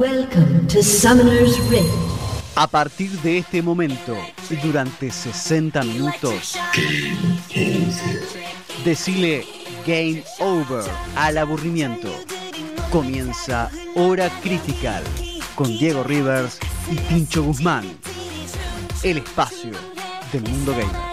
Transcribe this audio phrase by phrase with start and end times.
[0.00, 1.92] Welcome to Summoner's Rift.
[2.56, 4.16] A partir de este momento,
[4.48, 6.56] y durante 60 minutos,
[8.82, 9.44] decile
[9.86, 10.84] Game Over
[11.16, 12.08] al aburrimiento.
[12.90, 15.04] Comienza Hora Critical
[15.54, 16.58] con Diego Rivers
[16.90, 17.84] y Pincho Guzmán.
[19.02, 19.72] El espacio
[20.32, 21.10] del mundo gamer.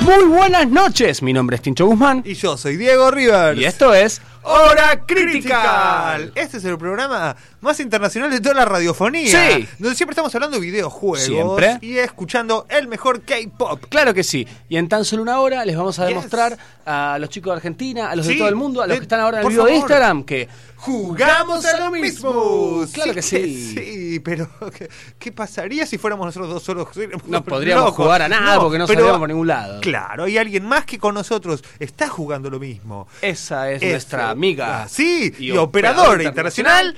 [0.00, 3.58] Muy buenas noches, mi nombre es Tincho Guzmán Y yo soy Diego Rivers.
[3.58, 6.30] y esto es Hora Critical.
[6.36, 7.34] Este es el programa
[7.66, 9.50] más internacional de toda la radiofonía.
[9.56, 9.68] Sí.
[9.78, 11.20] Donde siempre estamos hablando de videojuegos.
[11.20, 11.78] Siempre.
[11.82, 13.84] Y escuchando el mejor K-pop.
[13.88, 16.14] Claro que sí, y en tan solo una hora les vamos a Yes.
[16.16, 19.00] demostrar a los chicos de Argentina, a los de todo el mundo, a los de-
[19.00, 19.74] que están ahora en el video de.
[19.74, 20.48] Instagram, que
[20.78, 22.84] Jugamos a lo mismo.
[22.92, 23.74] Claro que sí.
[23.76, 24.88] Sí, pero ¿qué,
[25.18, 26.88] qué pasaría si fuéramos nosotros dos solos?
[27.26, 28.04] No podríamos Locos.
[28.04, 29.80] jugar a nada porque no salíamos por ningún lado.
[29.80, 33.08] Claro, hay alguien más que con nosotros está jugando lo mismo.
[33.20, 34.82] Esa es nuestra amiga.
[34.84, 36.96] Ah, sí, y, operador internacional,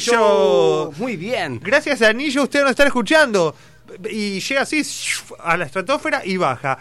[0.00, 0.92] Nillo.
[0.98, 1.60] Muy bien.
[1.62, 3.54] Gracias a Nillo ustedes nos están escuchando.
[4.10, 4.82] Y llega así
[5.40, 6.76] a la estratosfera y baja.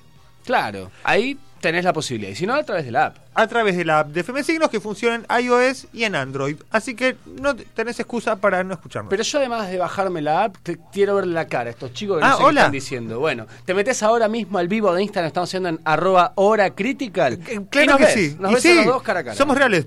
[0.46, 3.18] Claro, ahí tenés la posibilidad y si no a través de la app.
[3.36, 6.58] a través de la app de FM Signos que funciona en iOS y en Android.
[6.72, 9.10] Así que no te- tenés excusa para no escucharnos.
[9.10, 12.18] Pero yo además de bajarme la app, te quiero ver la cara a estos chicos
[12.20, 12.52] que Ah, no sé hola.
[12.54, 13.20] qué están diciendo.
[13.20, 17.40] Bueno, te metes ahora mismo al vivo de Instagram, estamos haciendo en arroba hora critical.
[17.48, 18.36] Eh, y Claro nos que ves, sí.
[18.40, 19.36] Nos Y ves sí, a los dos cara a cara.
[19.36, 19.86] Somos reales.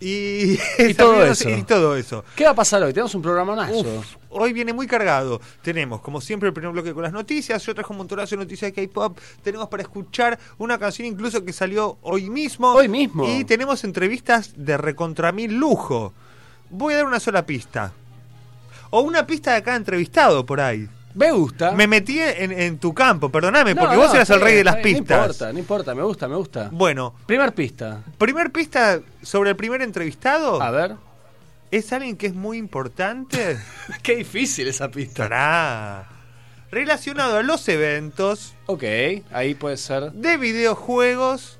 [0.00, 1.48] Y, Y todo eso.
[1.48, 2.24] Y todo eso.
[2.36, 2.92] ¿Qué va a pasar hoy?
[2.92, 3.86] Tenemos un programa Uf,
[4.34, 5.40] hoy viene muy cargado.
[5.62, 7.64] Tenemos, como siempre, el primer bloque con las noticias.
[7.64, 9.18] Yo traje un montonazo de noticias de K-pop.
[9.42, 12.72] Tenemos para escuchar una canción incluso que salió hoy mismo.
[12.72, 13.26] Hoy mismo.
[13.28, 16.12] Y tenemos entrevistas de recontra mil lujo.
[16.70, 17.92] Voy a dar una sola pista.
[18.90, 20.88] O una pista de cada entrevistado por ahí.
[21.14, 21.72] Me gusta.
[21.72, 24.64] Me metí en, en tu campo, perdóname, No, porque no, vos eras el rey de
[24.64, 25.16] las pistas.
[25.16, 26.68] No importa, no importa, me gusta, me gusta.
[26.72, 28.02] Bueno, Primer pista.
[28.18, 30.60] primer pista sobre el primer entrevistado.
[30.60, 30.96] A ver.
[31.74, 33.58] ¿Es alguien que es muy importante?
[34.04, 36.06] Qué difícil esa pista.
[36.70, 38.84] Relacionado a los eventos Ok,
[39.32, 40.12] ahí puede ser.
[40.12, 41.58] de videojuegos.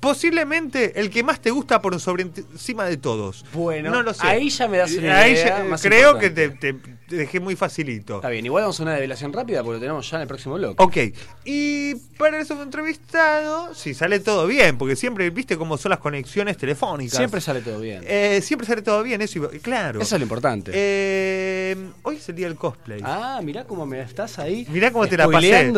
[0.00, 3.44] Posiblemente el que más te gusta por sobre encima de todos.
[3.52, 4.26] Bueno, no lo sé.
[4.26, 7.38] ahí ya me das una Ahí idea ya- más creo que te, te- te dejé
[7.38, 8.16] muy facilito.
[8.16, 10.54] Está bien, igual vamos a una develación rápida porque lo tenemos ya en el próximo
[10.54, 10.82] bloque.
[10.82, 10.96] Ok,
[11.44, 16.56] y para el entrevistado, si sale todo bien, porque siempre viste cómo son las conexiones
[16.56, 17.16] telefónicas.
[17.18, 18.02] Siempre sale todo bien.
[18.06, 20.00] Eh, siempre sale todo bien, eso claro.
[20.00, 20.70] Eso es lo importante.
[20.74, 23.00] Eh, hoy es el día del cosplay.
[23.04, 24.66] Ah, mirá cómo me estás ahí.
[24.70, 25.72] Mirá cómo te la pasé.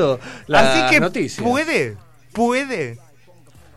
[0.52, 1.96] Así que puede,
[2.32, 2.98] puede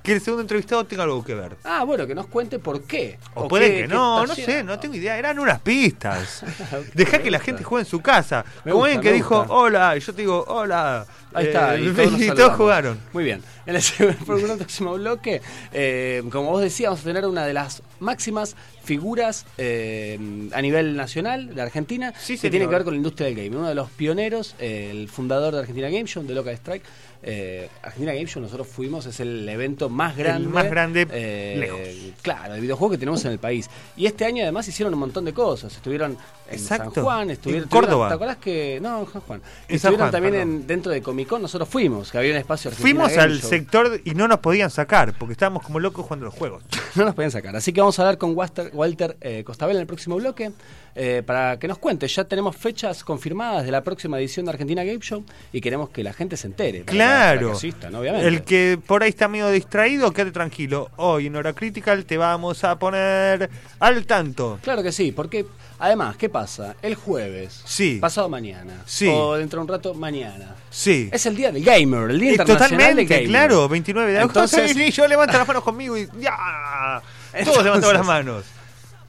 [0.05, 1.57] que el segundo entrevistado tenga algo que ver.
[1.63, 3.17] Ah, bueno, que nos cuente por qué.
[3.33, 5.17] O, puede qué- que no, no sé, no tengo idea.
[5.17, 6.43] Eran unas pistas.
[6.93, 8.45] Deja que la gente juegue en su casa.
[8.63, 9.53] Me Como alguien que dijo gusta.
[9.53, 11.05] hola, y yo te digo hola.
[11.33, 11.89] Ahí está, Eh, y
[12.35, 12.97] todos, y jugaron.
[13.11, 13.43] Muy bien.
[13.65, 15.41] En el segundo- próximo bloque,
[15.73, 18.55] eh, como vos decías, vamos a tener una de las máximas
[18.85, 20.17] figuras eh,
[20.53, 22.51] a nivel nacional de Argentina Sí, que señor.
[22.51, 23.55] tiene que ver con la industria del game.
[23.57, 26.83] Uno de los pioneros, eh, el fundador de Argentina Game Show, de Local Strike.
[27.27, 30.47] Eh, Argentina Game Show, nosotros fuimos, es el evento más grande.
[30.47, 31.79] más grande, eh, lejos.
[32.21, 33.67] Claro, de videojuegos que tenemos en el país.
[33.97, 35.73] Y este año además hicieron un montón de cosas.
[35.75, 36.11] Estuvieron
[36.47, 36.93] en Exacto.
[36.93, 38.09] San Juan, estuvieron En Córdoba.
[38.09, 38.77] ¿Te acordás que.?
[38.79, 39.41] No, en San Juan.
[39.41, 42.37] En San Estuvieron Juan, también en, dentro de Comic Con, nosotros fuimos, que había un
[42.37, 43.49] espacio Argentina Fuimos Game al Show.
[43.49, 46.61] sector y no nos podían sacar porque estábamos como locos jugando los juegos.
[46.95, 47.53] No nos podían sacar.
[47.57, 50.51] Así que vamos a hablar con Walter, Walter eh, Costabel en el próximo bloque
[50.97, 52.07] eh, para que nos cuente.
[52.07, 56.03] Ya tenemos fechas confirmadas de la próxima edición de Argentina Game Show y queremos que
[56.03, 56.83] la gente se entere.
[56.83, 57.47] para que- para Claro.
[57.47, 58.27] que asistan, obviamente.
[58.27, 60.89] El que por ahí está medio distraído, quédate tranquilo.
[60.97, 63.49] Hoy en Hora Critical te vamos a poner
[63.79, 64.59] al tanto.
[64.61, 65.45] Claro que sí, porque
[65.79, 66.75] además, ¿qué pasa?
[66.81, 67.97] El jueves, Sí.
[67.99, 69.07] pasado mañana, Sí.
[69.11, 70.55] o dentro de un rato mañana.
[70.69, 71.09] Sí.
[71.11, 73.27] Es el día del gamer, el día internacional del Totalmente, gamer.
[73.29, 74.39] claro, 29 de agosto.
[74.45, 77.01] Entonces- y yo levanto las manos conmigo y ya.
[77.43, 78.45] Todos levantamos las manos.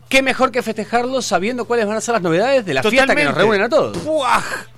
[0.09, 3.25] ¿Qué mejor que festejarlo sabiendo cuáles van a ser las novedades de la fiesta que
[3.25, 3.97] nos reúnen a todos?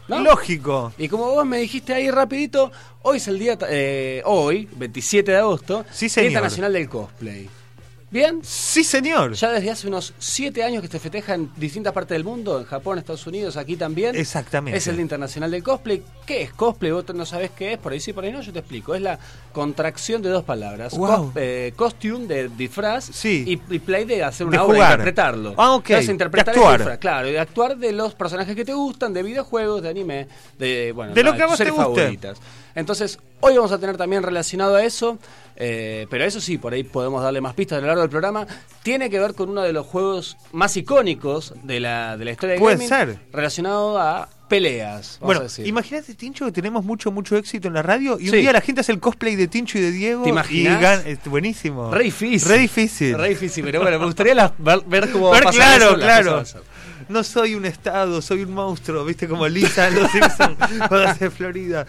[0.08, 0.20] ¿No?
[0.20, 0.92] Lógico.
[0.96, 2.72] Y como vos me dijiste ahí rapidito,
[3.02, 6.30] hoy es el día, eh, hoy, 27 de agosto, Sí, señor.
[6.30, 7.50] Internacional del Cosplay.
[8.10, 8.40] ¿Bien?
[8.42, 9.34] Sí, señor.
[9.34, 12.64] Ya desde hace unos siete años que se festeja en distintas partes del mundo, en
[12.64, 14.16] Japón, Estados Unidos, aquí también.
[14.16, 14.78] Exactamente.
[14.78, 16.02] Es el Día Internacional del Cosplay.
[16.24, 16.90] ¿Qué es cosplay?
[16.92, 18.94] Vos no sabés qué es, por ahí sí, por ahí no, yo te explico.
[18.94, 19.18] Es la
[19.52, 20.96] contracción de dos palabras.
[20.96, 21.08] Wow.
[21.08, 23.44] Cos, eh, costume, de disfraz, sí.
[23.46, 24.90] y, play de hacer una de obra, jugar.
[24.92, 25.54] interpretarlo.
[25.58, 25.90] Ah, ok.
[26.08, 26.72] Interpretar actuar.
[26.72, 30.28] El disfraz, claro, y actuar de los personajes que te gustan, de videojuegos, de anime,
[30.58, 32.32] de, bueno, de lo que te.
[32.78, 35.18] Entonces, hoy vamos a tener también relacionado a eso,
[35.56, 38.46] eh, pero eso sí, por ahí podemos darle más pistas a lo largo del programa,
[38.84, 42.54] tiene que ver con uno de los juegos más icónicos de la, de la historia
[42.54, 42.76] de gaming.
[42.76, 43.18] Puede ser.
[43.32, 45.18] Relacionado a peleas.
[45.20, 48.60] Bueno, imagínate, Tincho, que tenemos mucho, mucho éxito en la radio y un día la
[48.60, 50.22] gente hace el cosplay de Tincho y de Diego.
[50.22, 50.54] ¿Te?
[50.54, 51.90] Y gan es buenísimo.
[51.90, 52.48] Re difícil.
[52.48, 53.18] Re difícil.
[53.18, 56.44] Re difícil, pero bueno, me gustaría la, ver, cómo ver, Claro, claro.
[57.08, 59.26] No soy un estado, soy un monstruo, ¿viste?
[59.26, 60.56] Como Lisa en los Simpsons
[60.88, 61.86] cuando Florida.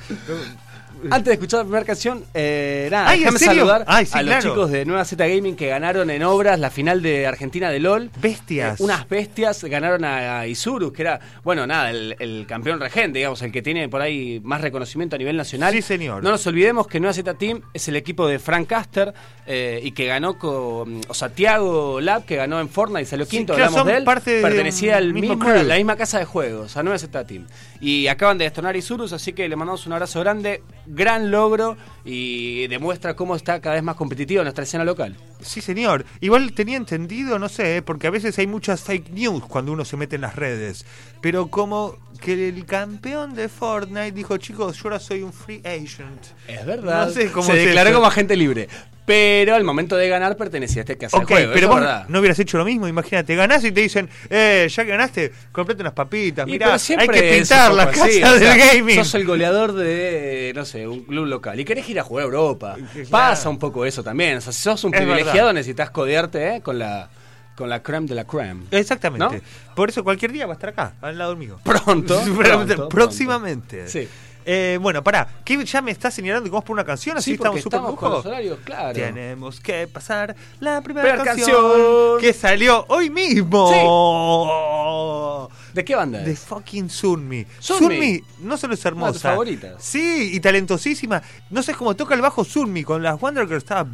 [1.12, 4.44] antes de escuchar la primera canción, eh, nada, Ay, déjame saludar Ay, sí, a los
[4.44, 8.12] chicos de Nueva Z Gaming que ganaron en obras la final de Argentina de LOL.
[8.22, 8.80] Bestias.
[8.80, 13.42] Eh, unas bestias ganaron a, a Isurus, que era, bueno, nada, el, campeón regente, digamos,
[13.42, 15.74] el que tiene por ahí más reconocimiento a nivel nacional.
[15.74, 16.24] Sí, señor.
[16.24, 19.14] No nos olvidemos que Nueva Z Team es el equipo de Frank Caster
[19.46, 23.28] eh, y que ganó con, o sea, Tiago Lab, que ganó en Fortnite y salió
[23.28, 24.04] quinto, sí, hablamos de él.
[24.04, 27.48] Parte pertenecía de al mismo, la misma casa de juegos, a Nueva Z Team.
[27.82, 32.68] Y acaban de destronar Isurus, así que le mandamos un abrazo grande gran logro y
[32.68, 35.16] demuestra cómo está cada vez más competitiva nuestra escena local.
[35.42, 36.06] Sí, señor.
[36.20, 39.86] Igual tenía entendido, no sé, eh, porque a veces hay muchas fake news cuando uno
[39.86, 40.86] se mete en las redes.
[41.22, 46.26] Pero como que el campeón de Fortnite dijo, chicos, yo ahora soy un free agent.
[46.48, 47.08] Es verdad.
[47.08, 48.68] No sé se declaró como agente libre.
[49.10, 51.54] Pero al momento de ganar pertenecía a este que hace okay, el juego.
[51.56, 52.06] Pero verdad.
[52.10, 55.82] no hubieras hecho lo mismo, imagínate, ganás y te dicen, eh, ya que ganaste, comprate
[55.82, 58.98] unas papitas, mirá, hay que pintar la casa del gaming.
[58.98, 62.26] Sos el goleador de, no sé, un club local y querés ir a jugar a
[62.26, 62.76] Europa.
[63.10, 64.38] Pasa un poco eso también.
[64.38, 67.10] O sea, si sos un privilegiado necesitas codearte eh, con la
[67.56, 68.66] con la creme de la creme.
[68.70, 69.42] Exactamente.
[69.76, 71.60] Por eso cualquier día va a estar acá, al lado mío.
[71.64, 72.22] Pronto.
[72.38, 73.88] pronto próximamente.
[73.88, 74.08] Sí.
[74.52, 77.34] Eh, bueno, pará, que ya me está señalando que vamos por una canción, así sí,
[77.36, 78.94] estamos súper con los horarios, claro.
[78.94, 83.70] Tenemos que pasar la primera canción, que salió hoy mismo.
[83.70, 85.56] Sí.
[85.76, 86.22] ¿De qué banda?
[86.22, 87.46] De fucking Sunmi.
[87.60, 88.24] Sunmi.
[88.40, 89.30] No solo es hermosa.
[89.30, 89.76] Favorita.
[89.78, 91.22] Sí, y talentosísima.
[91.52, 93.62] No sé cómo toca el bajo Sunmi con las Wonder Girls.
[93.62, 93.88] Estaba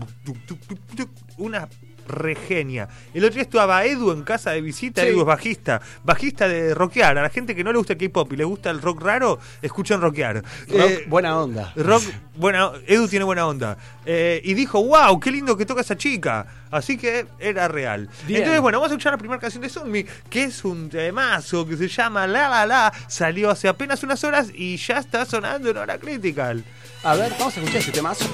[1.37, 1.67] una
[2.07, 2.87] regenia.
[3.13, 5.07] El otro día estaba Edu en casa de visita, sí.
[5.07, 7.17] Edu es bajista, bajista de rockear.
[7.17, 9.39] A la gente que no le gusta el K-pop y le gusta el rock raro,
[9.61, 10.43] escuchan rockear.
[10.67, 11.73] Eh, rock, buena onda.
[11.75, 12.03] Rock,
[12.35, 13.77] buena, Edu tiene buena onda.
[14.05, 16.45] Eh, y dijo, wow, qué lindo que toca esa chica.
[16.71, 18.09] Así que era real.
[18.27, 21.77] Entonces, bueno, vamos a escuchar la primera canción de Sunmi, que es un temazo que
[21.77, 22.93] se llama La La La.
[23.07, 26.63] Salió hace apenas unas horas y ya está sonando en hora critical.
[27.03, 28.25] A ver, vamos a escuchar ese temazo.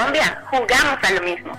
[0.00, 1.52] Colombia jugamos a lo mismo.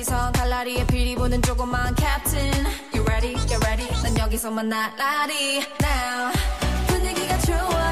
[0.00, 2.64] 둘이서 달라리에 비리 보는 조그만 캡틴
[2.94, 3.34] You ready?
[3.46, 4.02] Get ready?
[4.02, 6.32] 난 여기서 만나 라디 Now
[6.86, 7.89] 분위기가 좋아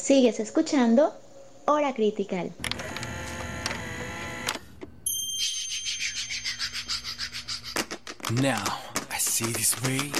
[0.00, 1.12] Sigues escuchando
[1.66, 2.50] Hora Critical.
[8.40, 8.64] Now,
[9.10, 10.10] I see this way.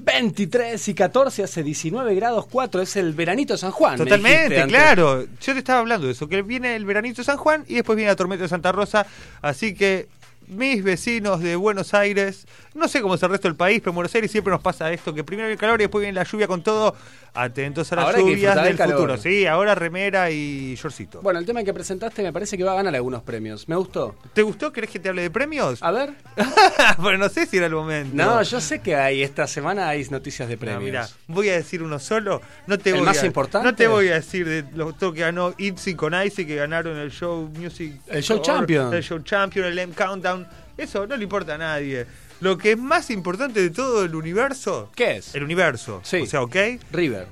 [0.00, 3.98] 23 y 14 hace 19 grados 4, es el veranito de San Juan.
[3.98, 5.26] Totalmente, claro.
[5.40, 7.94] Yo te estaba hablando de eso, que viene el veranito de San Juan y después
[7.94, 9.06] viene la tormenta de Santa Rosa.
[9.42, 10.08] Así que
[10.50, 13.94] mis vecinos de Buenos Aires, no sé cómo es el resto del país, pero en
[13.96, 16.24] Buenos Aires siempre nos pasa esto, que primero viene el calor y después viene la
[16.24, 16.94] lluvia con todo.
[17.32, 18.96] Atentos a las Ahora lluvias del calor.
[18.96, 19.16] futuro.
[19.16, 21.22] Sí, ahora remera y shortcito.
[21.22, 23.68] Bueno, el tema que presentaste me parece que va a ganar algunos premios.
[23.68, 24.16] Me gustó.
[24.32, 24.72] ¿Te gustó?
[24.72, 25.80] ¿Querés que te hable de premios?
[25.80, 26.12] A ver.
[27.00, 28.16] pero no sé si era el momento.
[28.16, 30.82] No, yo sé que hay esta semana hay noticias de No, premios.
[30.82, 32.40] mira, voy a decir uno solo.
[32.66, 33.64] No te ¿El voy más a, importante?
[33.64, 37.12] No te voy a decir de lo que ganó Itzy con Icy, que ganaron el
[37.12, 37.94] show Music.
[38.08, 38.92] El show champion.
[38.92, 40.39] El show champion, el M Countdown.
[40.80, 42.06] Eso no le importa a nadie.
[42.40, 44.90] Lo que es más importante de todo el universo.
[44.94, 45.34] ¿Qué es?
[45.34, 46.00] El universo.
[46.02, 46.20] Sí.
[46.22, 46.56] O sea, ¿ok?
[46.90, 47.26] River.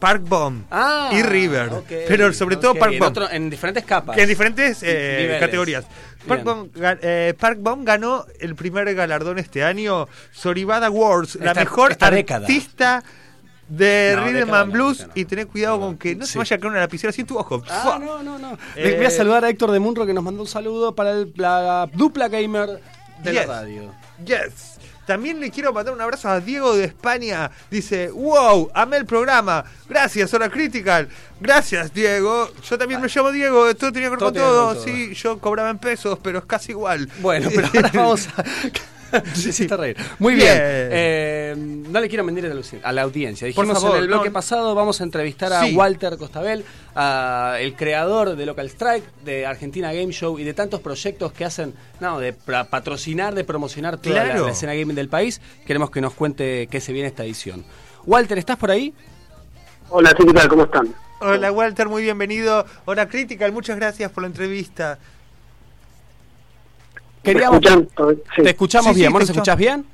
[0.00, 1.70] Park Bomb Ah, y River.
[2.08, 3.10] Pero sobre todo Park Bomb.
[3.10, 4.16] otro- en diferentes capas.
[4.16, 5.84] Que en diferentes eh, categorías.
[6.26, 6.42] Park.
[6.42, 6.68] Bomb,
[7.02, 12.46] eh, Park Bomb ganó el primer galardón este año, Soribada Awards, la mejor esta década.
[13.76, 15.06] De No, Rhythm and Blues.
[15.06, 15.12] no.
[15.14, 16.32] Y tener cuidado con que no Sí.
[16.32, 17.62] se vaya a caer una lapicera en tu ojo.
[17.70, 18.58] Ah, no, no, no.
[18.76, 21.32] Eh, Voy a saludar a Héctor de Munro que nos mandó un saludo para el-
[21.36, 22.80] la dupla gamer
[23.22, 23.46] de Yes.
[23.46, 23.94] la radio.
[24.24, 24.78] Yes.
[25.06, 27.50] También le quiero mandar un abrazo a Diego de España.
[27.70, 29.64] Dice, wow, amé el programa.
[29.88, 31.08] Gracias, Hora Critical.
[31.40, 32.48] Gracias, Diego.
[32.62, 33.74] Yo también me llamo Diego.
[33.74, 34.28] Todo tenía que ver todo.
[34.30, 34.84] con todo.
[34.84, 37.08] Sí, yo cobraba en pesos, pero es casi igual.
[37.20, 38.44] Bueno, pero ahora vamos a.
[39.76, 39.96] Reír.
[40.18, 40.46] Muy bien.
[40.48, 40.58] Bien.
[40.90, 43.46] Eh, no le quiero mentir a la, audi- a la audiencia.
[43.54, 44.32] Por Dijimos favor, en el bloque no.
[44.32, 45.74] pasado, vamos a entrevistar a Sí.
[45.74, 46.64] Walter Costabel,
[46.94, 51.44] a el creador de Local Strike, de Argentina Game Show y de tantos proyectos que
[51.44, 54.46] hacen, no, de patrocinar, de promocionar toda la- Claro.
[54.46, 55.40] la, escena gaming del país.
[55.66, 57.64] Queremos que nos cuente qué se viene esta edición.
[58.06, 58.94] Walter, ¿estás por ahí?
[59.90, 60.48] Hola, ¿qué tal?
[60.48, 60.94] ¿Cómo están?
[61.20, 62.66] Hola Walter, muy bienvenido.
[62.84, 64.98] Hora Critical, muchas gracias por la entrevista.
[67.22, 67.88] Queríamos, ¿Me escuchan?
[68.34, 68.42] Sí.
[68.42, 69.12] Te escuchamos Sí, sí, bien.
[69.12, 69.86] ¿Vos te nos escuchás bien?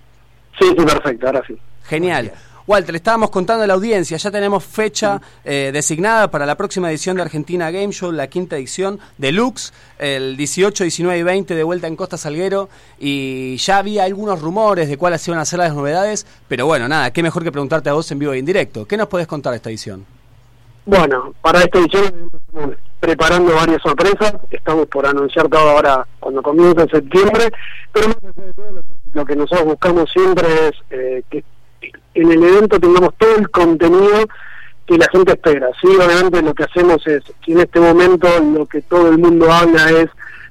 [0.59, 1.57] Sí, sí, perfecto, ahora sí.
[1.85, 2.33] Genial.
[2.69, 6.91] Walter, le estábamos contando a la audiencia, ya tenemos fecha eh, designada para la próxima
[6.91, 11.63] edición de Argentina Game Show, la quinta edición Deluxe, el 18, 19 y 20 de
[11.63, 12.69] vuelta en Costa Salguero,
[12.99, 17.11] y ya había algunos rumores de cuáles iban a ser las novedades, pero bueno, nada,
[17.11, 18.87] qué mejor que preguntarte a vos en vivo y en directo.
[18.87, 20.05] ¿Qué nos podés contar de esta edición?
[20.85, 22.31] Bueno, para esta edición
[23.01, 24.35] preparando varias sorpresas.
[24.51, 27.51] Estamos por anunciar todo ahora cuando comienza en septiembre.
[27.93, 28.09] Pero
[29.15, 31.45] lo que nosotros buscamos siempre es eh, que
[32.15, 34.27] en el evento tengamos todo el contenido
[34.87, 35.69] que la gente espera.
[35.81, 39.91] Sí, obviamente lo que hacemos es en este momento lo que todo el mundo habla
[39.91, 40.09] es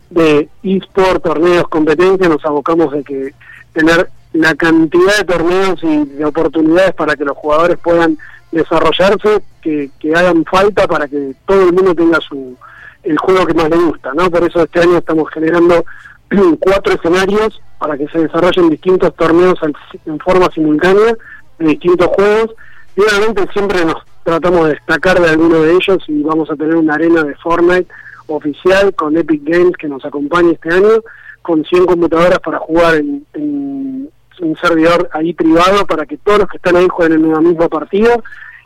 [0.10, 3.34] de eSport, torneos, competencias, nos abocamos de que
[3.74, 8.18] tener la cantidad de torneos y de oportunidades para que los jugadores puedan
[8.52, 12.56] desarrollarse, que, que hagan falta para que todo el mundo tenga su
[13.04, 14.30] el juego que más le gusta, ¿no?
[14.30, 15.86] Por eso este año estamos generando
[16.60, 19.58] cuatro escenarios para que se desarrollen distintos torneos
[20.06, 21.16] en forma simultánea
[21.60, 22.56] de distintos juegos
[22.96, 26.76] y obviamente siempre nos tratamos de destacar de alguno de ellos y vamos a tener
[26.76, 27.88] una arena de Fortnite
[28.28, 31.02] oficial con Epic Games que nos acompaña este año
[31.42, 34.10] con 100 computadoras para jugar en
[34.42, 37.68] un servidor ahí privado para que todos los que están ahí jueguen en una misma
[37.68, 38.18] partida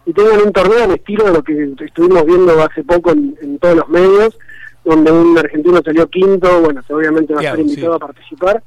[0.06, 3.60] y tengan un torneo al estilo de lo que estuvimos viendo hace poco en, en
[3.60, 4.38] todos los medios
[4.84, 7.96] donde un argentino salió quinto, bueno, obviamente va a ser invitado sí.
[8.04, 8.64] a participar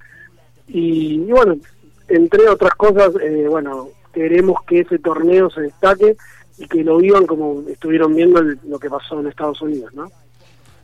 [0.68, 1.56] y, y bueno,
[2.08, 6.16] entre otras cosas, eh, bueno, queremos que ese torneo se destaque
[6.58, 10.08] y que lo vivan como estuvieron viendo el- lo que pasó en Estados Unidos, ¿no?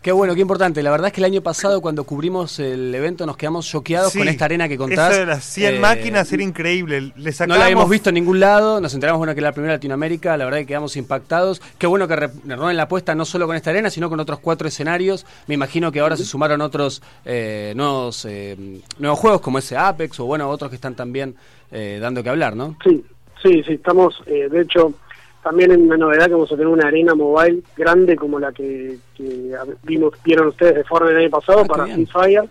[0.02, 0.82] Qué bueno, qué importante.
[0.82, 4.18] La verdad es que el año pasado cuando cubrimos el evento nos quedamos choqueados Sí,
[4.18, 5.10] con esta arena que contás.
[5.12, 7.12] Eso de las 100 Eh, máquinas era increíble.
[7.16, 9.72] Le No la habíamos visto en ningún lado, nos enteramos bueno que era la primera
[9.72, 11.60] de Latinoamérica, la verdad que quedamos impactados.
[11.76, 14.38] Qué bueno que re- renueven la apuesta no solo con esta arena, sino con otros
[14.38, 15.26] cuatro escenarios.
[15.46, 20.18] Me imagino que ahora se sumaron otros eh, nuevos, eh, nuevos juegos como ese Apex
[20.20, 21.34] o bueno, otros que están también
[21.72, 22.74] eh, dando que hablar, ¿no?
[22.82, 23.04] Sí,
[23.42, 24.94] sí, sí, estamos, eh, de hecho,
[25.42, 28.98] también en una novedad que vamos a tener una arena mobile grande como la que,
[29.16, 29.54] que
[29.84, 31.86] vimos, vieron ustedes de Fortnite el año pasado Ah, para.
[31.86, 32.48] Free Fire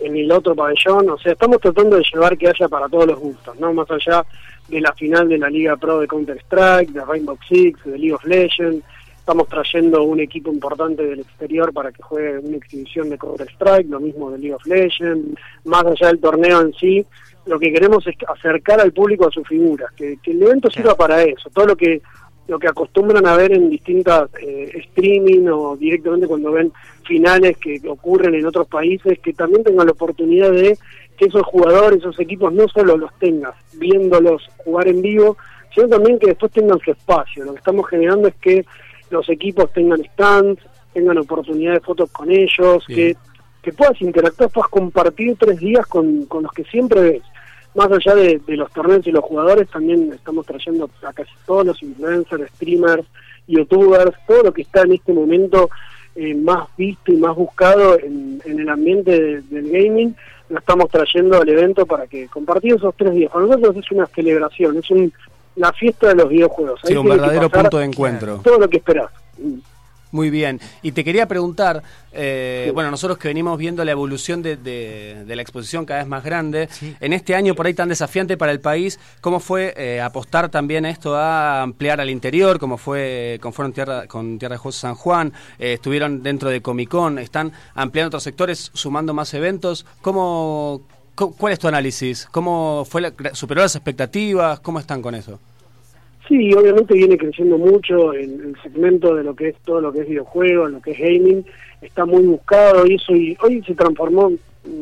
[0.00, 3.18] en el otro pabellón, o sea, estamos tratando de llevar que haya para todos los
[3.18, 3.72] gustos, ¿no?
[3.74, 4.24] Más allá
[4.68, 8.24] de la final de la Liga Pro de Counter-Strike, de Rainbow Six, de League of
[8.24, 8.82] Legends,
[9.18, 14.00] estamos trayendo un equipo importante del exterior para que juegue una exhibición de Counter-Strike, lo
[14.00, 17.04] mismo de League of Legends, más allá del torneo en sí,
[17.44, 20.94] lo que queremos es acercar al público a sus figuras, que, que el evento sirva
[20.94, 22.00] para eso, todo lo que
[22.50, 26.72] lo que acostumbran a ver en distintas eh, streaming o directamente cuando ven
[27.04, 30.76] finales que ocurren en otros países, que también tengan la oportunidad de
[31.16, 35.36] que esos jugadores, esos equipos no solo los tengas viéndolos jugar en vivo,
[35.72, 37.44] sino también que después tengan su espacio.
[37.44, 38.64] Lo que estamos generando es que
[39.10, 40.60] los equipos tengan stands,
[40.92, 43.14] tengan oportunidad de fotos con ellos, Bien.
[43.14, 43.16] que,
[43.62, 47.22] que puedas interactuar, puedas compartir tres días con, con los que siempre ves.
[47.74, 51.64] Más allá de, de los torneos y los jugadores, también estamos trayendo a casi todos
[51.66, 53.04] los influencers, streamers,
[53.46, 55.70] youtubers, todo lo que está en este momento
[56.16, 60.16] eh, más visto y más buscado en, en el ambiente de- del gaming,
[60.48, 63.30] lo estamos trayendo al evento para que compartir esos tres días.
[63.30, 65.12] Para nosotros es una celebración, es un,
[65.54, 66.80] la fiesta de los videojuegos.
[66.84, 68.40] Sí, Ahí un tiene que verdadero punto de encuentro.
[68.42, 69.10] Todo lo que esperás.
[70.12, 70.60] Muy bien.
[70.82, 72.70] Y te quería preguntar, eh, Sí.
[72.72, 76.24] bueno, nosotros que venimos viendo la evolución de, de- de la exposición cada vez más
[76.24, 76.68] grande,
[77.00, 80.84] en este año por ahí tan desafiante para el país, ¿cómo fue eh, apostar también
[80.84, 84.80] a esto, a ampliar al interior, como fue con, fueron tierra, con Tierra de José
[84.80, 89.86] San Juan, eh, estuvieron dentro de Comic Con, están ampliando otros sectores, sumando más eventos?
[90.02, 90.80] ¿Cómo,
[91.14, 92.26] cu- ¿Cuál es tu análisis?
[92.32, 94.58] ¿Cómo fue la- superó las expectativas?
[94.58, 95.38] ¿Cómo están con eso?
[96.28, 100.00] Sí, obviamente viene creciendo mucho el, el segmento de lo que es todo lo que
[100.00, 101.44] es videojuegos, lo que es gaming,
[101.82, 104.32] está muy buscado y eso y hoy se transformó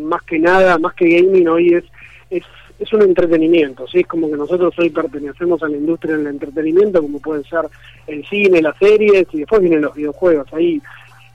[0.03, 1.85] más que nada, más que gaming, hoy es
[2.31, 2.45] es,
[2.79, 4.01] es un entretenimiento, ¿sí?
[4.01, 7.67] es como que nosotros hoy pertenecemos a la industria del entretenimiento, como pueden ser
[8.07, 10.81] el cine, las series y después vienen los videojuegos, ahí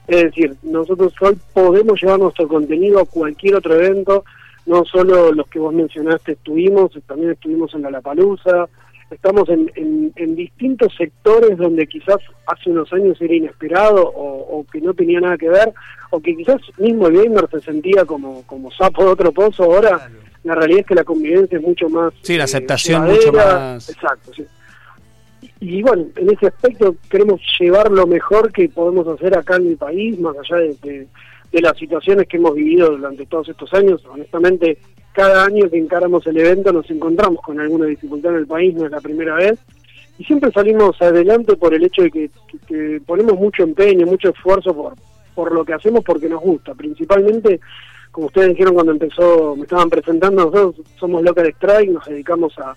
[0.06, 4.24] es decir, nosotros hoy podemos llevar nuestro contenido a cualquier otro evento,
[4.66, 8.68] no solo los que vos mencionaste estuvimos, también estuvimos en la Lapalusa,
[9.10, 14.66] estamos en, en, en distintos sectores donde quizás hace unos años era inesperado o, o
[14.70, 15.72] que no tenía nada que ver,
[16.10, 20.08] o que quizás mismo el gamer se sentía como, como sapo de otro pozo, ahora
[20.42, 22.12] la realidad es que la convivencia es mucho más...
[22.22, 23.22] Sí, la eh, aceptación llevadera.
[23.24, 24.44] mucho más- Exacto, sí.
[25.60, 29.74] Y bueno, en ese aspecto queremos llevar lo mejor que podemos hacer acá en mi
[29.76, 31.06] país, más allá de, de-
[31.52, 34.04] de las situaciones que hemos vivido durante todos estos años.
[34.06, 34.76] Honestamente,
[35.14, 38.84] cada año que encaramos el evento nos encontramos con alguna dificultad en el país, no
[38.84, 39.58] es la primera vez.
[40.18, 44.28] Y siempre salimos adelante por el hecho de que, que- que ponemos mucho empeño, mucho
[44.30, 44.94] esfuerzo por,
[45.34, 46.74] por lo que hacemos porque nos gusta.
[46.74, 47.60] Principalmente,
[48.12, 52.76] como ustedes dijeron cuando empezó, me estaban presentando, nosotros somos Local Strike, nos dedicamos a,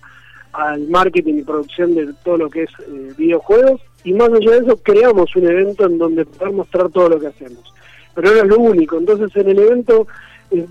[0.52, 4.58] al marketing y producción de todo lo que es eh, videojuegos y más allá de
[4.66, 7.72] eso creamos un evento en donde poder mostrar todo lo que hacemos.
[8.14, 10.08] Pero no es lo único, entonces en el evento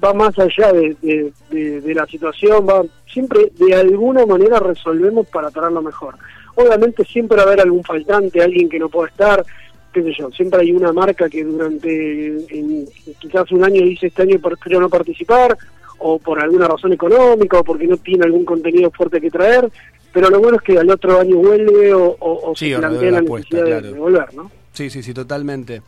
[0.04, 5.28] va más allá de, de- de- de la situación, va siempre de alguna manera resolvemos
[5.28, 6.16] para traerlo mejor.
[6.56, 9.46] Obviamente siempre va a haber algún faltante, alguien que no pueda estar,
[9.94, 12.88] qué sé yo, siempre hay una marca que durante en-
[13.20, 15.58] quizás un año dice este año prefiero no participar,
[16.00, 19.70] o por alguna razón económica, o porque no tiene algún contenido fuerte que traer,
[20.14, 23.12] pero lo bueno es que al otro año vuelve o, o- o Sí, se plantea
[23.12, 23.94] la la apuesta, necesidad claro.
[23.94, 24.52] de volver, ¿no?
[24.74, 25.82] Sí, sí, sí, totalmente.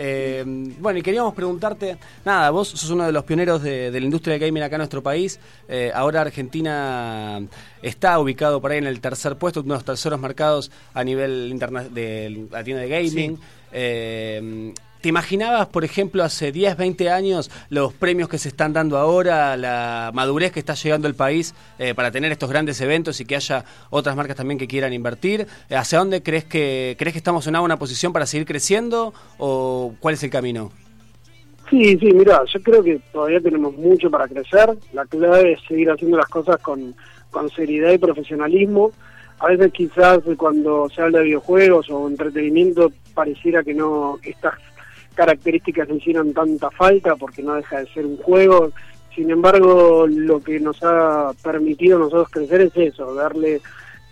[0.00, 0.44] Eh,
[0.78, 4.34] bueno, y queríamos preguntarte, nada, vos sos uno de los pioneros de, de la industria
[4.34, 5.40] del gaming acá en nuestro país.
[5.68, 7.42] Eh, ahora Argentina
[7.82, 11.48] está ubicado por ahí en el tercer puesto, uno de los terceros mercados a nivel
[11.50, 13.38] interna de latino de gaming.
[13.72, 18.98] Eh, ¿Te imaginabas, por ejemplo, hace 10, 20 años los premios que se están dando
[18.98, 23.24] ahora, la madurez que está llegando el país eh, para tener estos grandes eventos y
[23.24, 25.46] que haya otras marcas también que quieran invertir?
[25.70, 29.94] Eh, ¿Hacia dónde crees que crees que estamos en una posición para seguir creciendo o
[30.00, 30.72] cuál es el camino?
[31.70, 34.70] Sí, sí, mira, yo creo que todavía tenemos mucho para crecer.
[34.92, 36.94] La clave es seguir haciendo las cosas con,
[37.30, 38.90] con seriedad y profesionalismo.
[39.38, 44.54] A veces quizás cuando se habla de videojuegos o entretenimiento pareciera que no estas
[45.18, 48.70] características no hicieron tanta falta porque no deja de ser un juego.
[49.16, 53.60] Sin embargo, lo que nos ha permitido nosotros crecer es eso, darle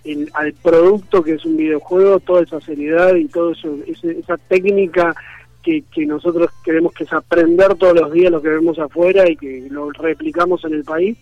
[0.03, 5.14] el- al producto que es un videojuego toda esa seriedad y toda esa técnica
[5.62, 9.37] que, que nosotros queremos que es aprender todos los días lo que vemos afuera y
[9.37, 11.16] que lo replicamos en el país.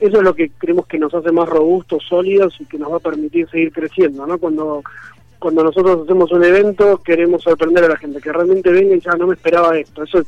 [0.00, 2.96] Eso es lo que creemos que nos hace más robustos, sólidos y que nos va
[2.96, 4.38] a permitir seguir creciendo, ¿no?
[4.38, 4.82] Cuando
[5.38, 9.12] cuando nosotros hacemos un evento queremos sorprender a la gente, que realmente venga y ya
[9.12, 10.02] no me esperaba esto.
[10.02, 10.26] Eso es,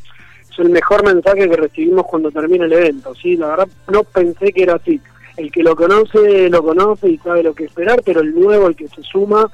[0.51, 3.37] es el mejor mensaje que recibimos cuando termina el evento, ¿sí?
[3.37, 5.01] La verdad no pensé que era así.
[5.37, 8.75] El que lo conoce, lo conoce y sabe lo que esperar, pero el nuevo, el
[8.75, 9.49] que se suma,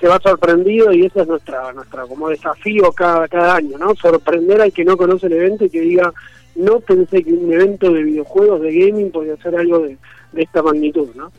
[0.00, 3.94] se va sorprendido y ese es nuestra nuestra como desafío cada cada año, ¿no?
[3.94, 6.12] Sorprender al que no conoce el evento y que diga,
[6.54, 9.98] no pensé que un evento de videojuegos, de gaming, podía ser algo de,
[10.32, 11.30] de esta magnitud, ¿no?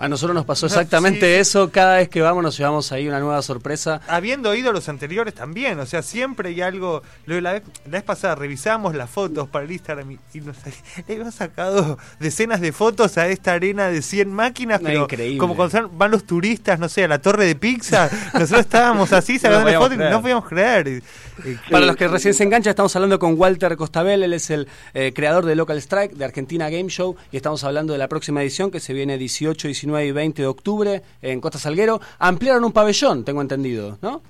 [0.00, 1.70] A nosotros nos pasó exactamente eso.
[1.70, 4.00] Cada vez que vamos nos llevamos ahí una nueva sorpresa.
[4.08, 7.02] Habiendo oído los anteriores también, o sea, siempre hay algo.
[7.26, 10.56] La, vez, la vez pasada revisamos las fotos para el Instagram y, y nos
[11.06, 15.38] le hemos sacado decenas de fotos a esta arena de 100 máquinas, No, pero increíble.
[15.38, 19.38] como cuando van los turistas, no sé, a la torre de pizza, nosotros estábamos así
[19.38, 20.88] sacando podíamos fotos y no podíamos creer.
[20.88, 21.02] Y-
[21.50, 24.66] y- Para los que recién se enganchan, estamos hablando con Walter Costabel, él es el
[24.94, 28.40] eh, creador de Local Strike, de Argentina Game Show, y estamos hablando de la próxima
[28.42, 32.00] edición que se viene 18, 19 y 20 de octubre en Costa Salguero.
[32.18, 34.22] Ampliaron un pabellón, tengo entendido, ¿no?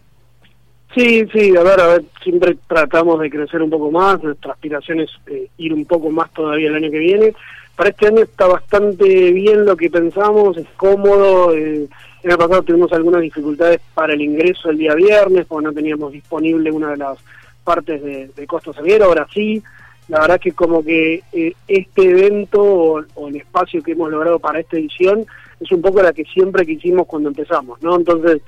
[0.94, 5.00] Sí, sí, a ver, a ver, siempre tratamos de crecer un poco más, nuestra aspiración
[5.00, 7.34] es eh, ir un poco más todavía el año que viene.
[7.76, 11.54] Para este año está bastante bien lo que pensamos, es cómodo.
[11.54, 11.86] Eh,
[12.22, 16.72] el pasado tuvimos algunas dificultades para el ingreso el día viernes, porque no teníamos disponible
[16.72, 17.18] una de las
[17.62, 19.62] partes de, de Costa Salguero, ahora sí.
[20.08, 24.40] La verdad que como que eh, este evento o, o el espacio que hemos logrado
[24.40, 25.24] para esta edición
[25.60, 27.96] es un poco la que siempre quisimos cuando empezamos, ¿no?
[27.96, 28.40] Entonces,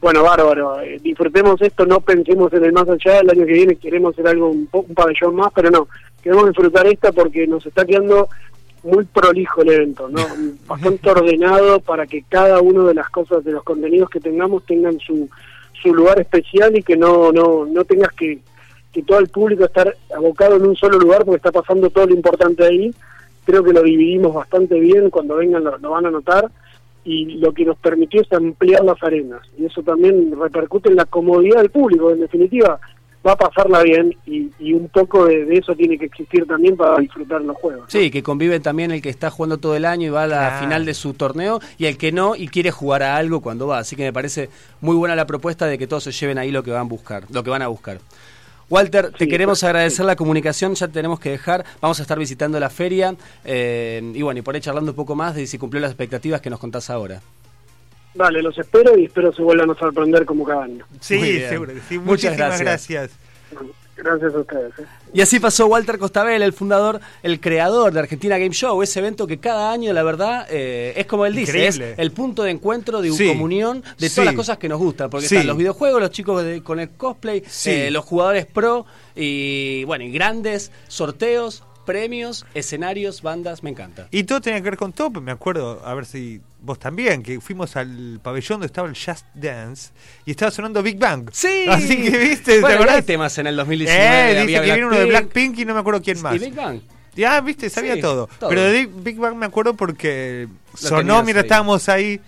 [0.00, 3.76] bueno, bárbaro, eh, disfrutemos esto, no pensemos en el más allá, el año que viene
[3.76, 5.88] queremos hacer algo, un, un pabellón más, pero no,
[6.22, 8.28] queremos disfrutar esta porque nos está quedando
[8.82, 10.20] muy prolijo el evento, ¿no?
[10.66, 14.98] Bastante ordenado para que cada una de las cosas, de los contenidos que tengamos tengan
[15.00, 15.28] su,
[15.82, 18.38] su lugar especial y que no, no, no tengas que,
[18.92, 22.14] que todo el público estar abocado en un solo lugar porque está pasando todo lo
[22.14, 22.94] importante ahí.
[23.44, 26.50] Creo que lo dividimos bastante bien, cuando vengan lo, lo van a notar
[27.04, 31.04] y lo que nos permitió es ampliar las arenas y eso también repercute en la
[31.04, 32.80] comodidad del público, en definitiva
[33.26, 36.76] va a pasarla bien y, y un poco de, de eso tiene que existir también
[36.76, 37.84] para disfrutar los juegos.
[37.88, 40.58] Sí, que convive también el que está jugando todo el año y va a la
[40.60, 43.78] final de su torneo y el que no y quiere jugar a algo cuando va.
[43.78, 44.50] Así que me parece
[44.82, 47.24] muy buena la propuesta de que todos se lleven ahí lo que van a buscar,
[47.30, 47.98] lo que van a buscar.
[48.70, 52.18] Walter, te Sí, queremos agradecer la comunicación, ya te tenemos que dejar, vamos a estar
[52.18, 55.58] visitando la feria eh, y bueno, y por ahí charlando un poco más de si
[55.58, 57.20] cumplió las expectativas que nos contás ahora.
[58.14, 60.86] Dale, los espero y espero se vuelvan a sorprender como cada año.
[61.00, 61.98] Sí, seguro sí.
[61.98, 62.88] Muchas Muchísimas gracias.
[63.50, 63.74] gracias.
[63.96, 64.72] Gracias a ustedes.
[64.80, 64.84] ¿eh?
[65.12, 69.26] Y así pasó Walter Costabel, el fundador, el creador de Argentina Game Show, ese evento
[69.26, 73.00] que cada año, la verdad, eh, es como él dice, es el punto de encuentro,
[73.00, 73.28] de Sí.
[73.28, 74.14] comunión de Sí.
[74.16, 75.36] todas las cosas que nos gustan, porque Sí.
[75.36, 77.70] están los videojuegos, los chicos de- con el cosplay, Sí.
[77.70, 84.08] eh, los jugadores pro y bueno, y grandes sorteos, premios, escenarios, bandas, me encanta.
[84.10, 87.40] Y todo tenía que ver con Top, me acuerdo, a ver si vos también, que
[87.40, 89.90] fuimos al pabellón donde estaba el Just Dance
[90.24, 91.28] y estaba sonando Big Bang.
[91.32, 91.66] Sí.
[91.68, 92.96] Así que viste, ¿te bueno, y acordás?
[92.96, 94.30] hay temas en el 2019.
[94.30, 96.34] Eh, dice que viene uno de Blackpink y no me acuerdo quién más.
[96.36, 96.80] y Big Bang.
[97.14, 98.28] Ya, viste, sabía Sí, todo.
[98.40, 98.48] todo.
[98.50, 101.46] Pero de Big Bang me acuerdo porque sonó mientras ahí.
[101.46, 102.20] estábamos ahí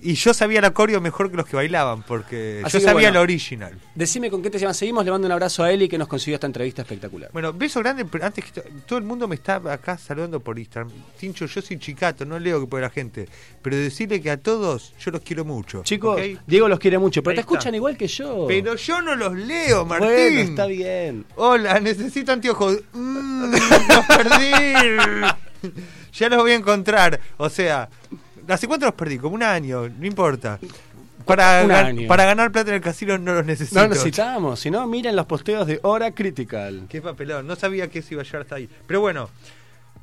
[0.00, 3.14] y yo sabía la coreo mejor que los que bailaban porque Así yo sabía bueno.
[3.14, 3.78] la original.
[3.94, 4.76] Decime con qué te llamas.
[4.76, 7.30] Seguimos, le mando un abrazo a Eli que nos consiguió esta entrevista espectacular.
[7.32, 10.58] Bueno, beso grande, pero antes que to- todo el mundo me está acá saludando por
[10.58, 10.92] Instagram.
[11.18, 13.28] Tincho, yo soy chicato, no leo que por la gente,
[13.60, 15.82] pero decirle que a todos yo los quiero mucho.
[15.82, 16.20] Chicos.
[16.46, 17.52] Diego los quiere mucho, pero Ahí te está.
[17.54, 18.44] escuchan igual que yo.
[18.46, 20.08] Pero yo no los leo, Martín.
[20.08, 21.24] Bueno, está bien.
[21.36, 22.80] Hola, necesito anteojos.
[22.92, 23.52] Mm,
[23.88, 25.72] los perdí.
[26.12, 27.20] ya los voy a encontrar.
[27.36, 27.88] O sea,
[28.48, 29.18] ¿hace cuánto los perdí?
[29.18, 30.58] Como un año, no importa.
[31.24, 32.08] Para, Un gan- año.
[32.08, 33.78] para ganar plata en el casino no los necesito.
[33.80, 36.86] No necesitamos, si no, miren los posteos de Hora Critical.
[36.88, 38.68] Qué papelón, no sabía que eso iba a llegar hasta ahí.
[38.86, 39.28] Pero bueno,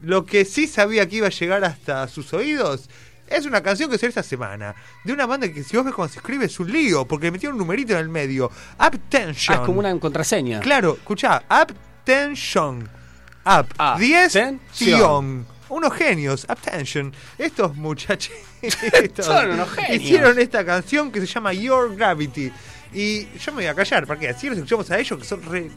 [0.02, 2.90] lo que sí sabía que iba a llegar hasta sus oídos
[3.28, 4.76] es una canción que salió esta semana.
[5.04, 7.32] De una banda que si vos ves cómo se escribe es un lío, porque le
[7.32, 8.52] metieron un numerito en el medio.
[8.80, 9.58] Uptension.
[9.58, 10.60] Ah, es como una contraseña.
[10.60, 12.88] Claro, escuchá, Uptension.
[13.48, 13.68] Up.
[13.80, 15.46] Ah, 10 ten- tion.
[15.70, 17.14] Unos genios, Uptension.
[17.38, 18.36] Estos muchachitos
[19.26, 20.04] Son unos genios.
[20.04, 22.52] hicieron esta canción que se llama Your Gravity.
[22.94, 25.70] Y yo me voy a callar, porque así los escuchamos a ellos que son re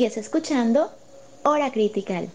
[0.00, 0.90] Sigues escuchando
[1.42, 2.30] Hora Critical.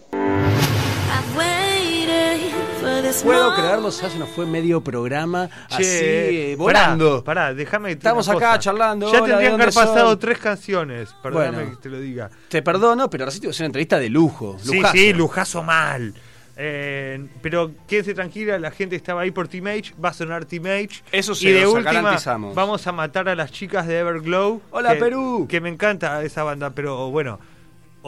[3.24, 7.24] Puedo creerlo, ya se nos fue medio programa así Che, eh, volando.
[7.24, 8.58] Pará, pará, déjame Estamos acá cosa.
[8.60, 10.18] charlando, Ya hola, ¿de tendrían que haber pasado son?
[10.20, 11.08] tres canciones.
[11.20, 11.70] Perdóname Bueno.
[11.72, 12.30] que te lo diga.
[12.48, 14.56] Te perdono, pero ahora sí te voy a hacer una entrevista de lujo.
[14.62, 14.92] Sí, lujazo.
[14.94, 16.14] sí, lujazo mal.
[16.58, 20.64] Eh, pero quédense tranquila, la gente estaba ahí por Team H, va a sonar Team
[20.66, 21.02] H.
[21.12, 22.54] Eso y se de última garantizamos.
[22.54, 24.62] vamos a matar a las chicas de Everglow.
[24.70, 25.46] Hola, que- Perú.
[25.50, 27.38] Que me encanta esa banda, pero bueno,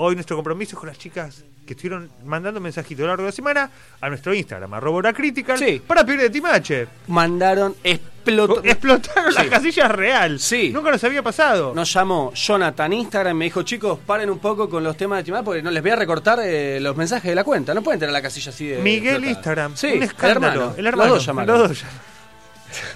[0.00, 3.28] hoy nuestro compromiso es con las chicas que estuvieron mandando mensajitos a lo largo de
[3.28, 5.82] la semana a nuestro Instagram, arroba Hora Critical, Sí.
[5.86, 6.88] para pedir de H.
[7.08, 8.60] Mandaron, explotó.
[8.64, 9.38] Explotaron Sí.
[9.38, 10.40] las casillas real.
[10.40, 10.70] Sí.
[10.72, 11.74] Nunca nos había pasado.
[11.74, 15.24] Nos llamó Jonathan Instagram y me dijo, chicos, paren un poco con los temas de
[15.24, 17.74] Timar porque no les voy a recortar eh, los mensajes de la cuenta.
[17.74, 18.78] No pueden tener la casilla así de.
[18.78, 19.30] Miguel explotada.
[19.30, 19.76] Instagram.
[19.76, 20.52] Sí, un escándalo.
[20.54, 20.74] El hermano.
[20.78, 21.08] El hermano.
[21.10, 21.58] Los dos llamaron.
[21.58, 22.00] los dos llamaron.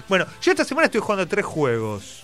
[0.07, 2.22] Bueno, yo esta semana estoy jugando tres juegos.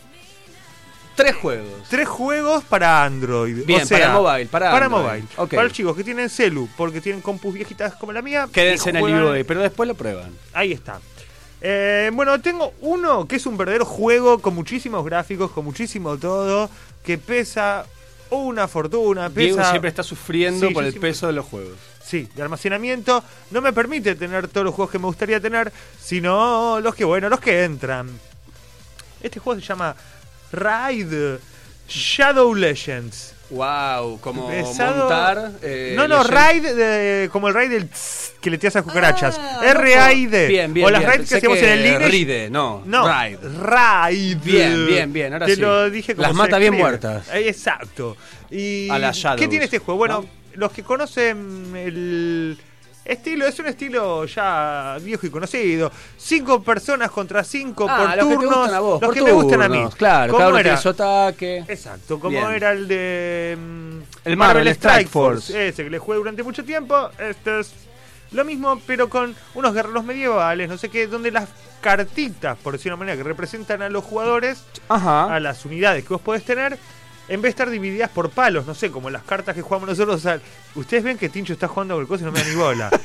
[1.19, 1.67] Tres juegos.
[1.89, 3.65] Tres juegos para Android.
[3.65, 4.89] Bien, o sea, para mobile, para Android.
[5.03, 5.23] mobile.
[5.36, 5.49] Ok.
[5.49, 8.47] Para los chicos que tienen celu, porque tienen compus viejitas como la mía.
[8.51, 10.32] Quédense en el UOE, pero después lo prueban.
[10.53, 10.99] Ahí está.
[11.62, 16.69] Eh, bueno, tengo uno que es un verdadero juego con muchísimos gráficos, con muchísimo todo,
[17.03, 17.86] que pesa
[18.29, 19.29] una fortuna.
[19.29, 21.77] Pesa, Diego siempre está sufriendo Sí, por el siempre- peso de los juegos.
[22.01, 23.21] Sí, de almacenamiento.
[23.51, 27.27] No me permite tener todos los juegos que me gustaría tener, sino los que, bueno,
[27.27, 28.10] los que entran.
[29.21, 29.93] Este juego se llama
[30.51, 31.38] Raid
[31.88, 33.33] Shadow Legends.
[33.51, 35.51] Wow, como Pesado- montar.
[35.63, 39.39] eh, no, no, Raid de- como el Raid del tss, que le tiras a cucarachas.
[39.39, 40.47] Ah, R-A-I-D.
[40.47, 40.85] Bien, bien.
[40.85, 41.12] O las bien.
[41.13, 42.09] Raid que hacíamos en el Lineage.
[42.09, 42.83] Ride, no.
[42.85, 43.38] No, Raid.
[43.59, 44.38] Raid.
[44.43, 45.62] Bien, bien, bien, ahora Te sí.
[45.62, 46.89] lo dije como Las mata bien escribe.
[46.89, 47.27] muertas.
[47.33, 48.15] Eh, Exacto.
[48.51, 49.97] Y A las Shadows, ¿Qué tiene este juego?
[49.97, 50.29] Bueno, ¿no?
[50.53, 52.55] los que conocen el
[53.05, 55.91] estilo, es un estilo ya viejo y conocido.
[56.17, 58.55] Cinco personas contra cinco Ah, por los que te turnos.
[58.59, 59.85] gustan a vos, los por que me gustan a mí.
[59.97, 60.69] Claro, ¿Cómo cada uno era?
[60.69, 61.65] tiene su ataque.
[61.67, 62.51] Exacto, como Bien.
[62.53, 65.67] era el de mm, El Marvel Strike Force.
[65.69, 67.09] Ese que le jugué durante mucho tiempo.
[67.17, 67.71] Este es
[68.31, 71.49] lo mismo, pero con unos guerreros medievales, no sé qué, donde las
[71.81, 75.33] cartitas, por decirlo de una manera, que representan a los jugadores, Ajá.
[75.33, 76.77] a las unidades que vos podés tener,
[77.29, 80.15] en vez de estar divididas por palos, no sé, como las cartas que jugamos nosotros.
[80.17, 80.41] o sea,
[80.75, 82.89] ustedes ven que Tincho está jugando el coso y no me da ni bola.